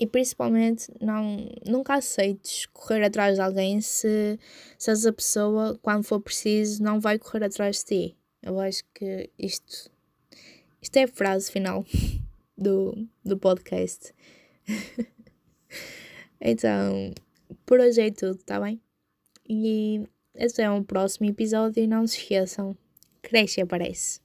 E 0.00 0.06
principalmente 0.06 0.90
não, 0.98 1.46
nunca 1.66 1.94
aceites 1.94 2.64
correr 2.72 3.04
atrás 3.04 3.34
de 3.34 3.42
alguém 3.42 3.82
se, 3.82 4.38
se 4.78 4.90
essa 4.90 5.12
pessoa, 5.12 5.78
quando 5.82 6.04
for 6.04 6.18
preciso, 6.18 6.82
não 6.82 6.98
vai 6.98 7.18
correr 7.18 7.44
atrás 7.44 7.80
de 7.80 7.84
ti. 7.84 8.16
Eu 8.42 8.58
acho 8.58 8.82
que 8.94 9.28
isto, 9.38 9.90
isto 10.80 10.96
é 10.96 11.02
a 11.02 11.08
frase 11.08 11.52
final 11.52 11.84
do, 12.56 13.06
do 13.22 13.36
podcast. 13.36 14.14
então, 16.40 17.12
por 17.66 17.78
hoje 17.78 18.00
é 18.00 18.10
tudo, 18.10 18.38
tá 18.42 18.58
bem? 18.58 18.80
E 19.46 20.02
esse 20.34 20.62
é 20.62 20.70
um 20.70 20.82
próximo 20.82 21.28
episódio 21.28 21.82
e 21.82 21.86
não 21.86 22.06
se 22.06 22.16
esqueçam, 22.16 22.74
cresce 23.20 23.60
e 23.60 23.62
aparece. 23.62 24.22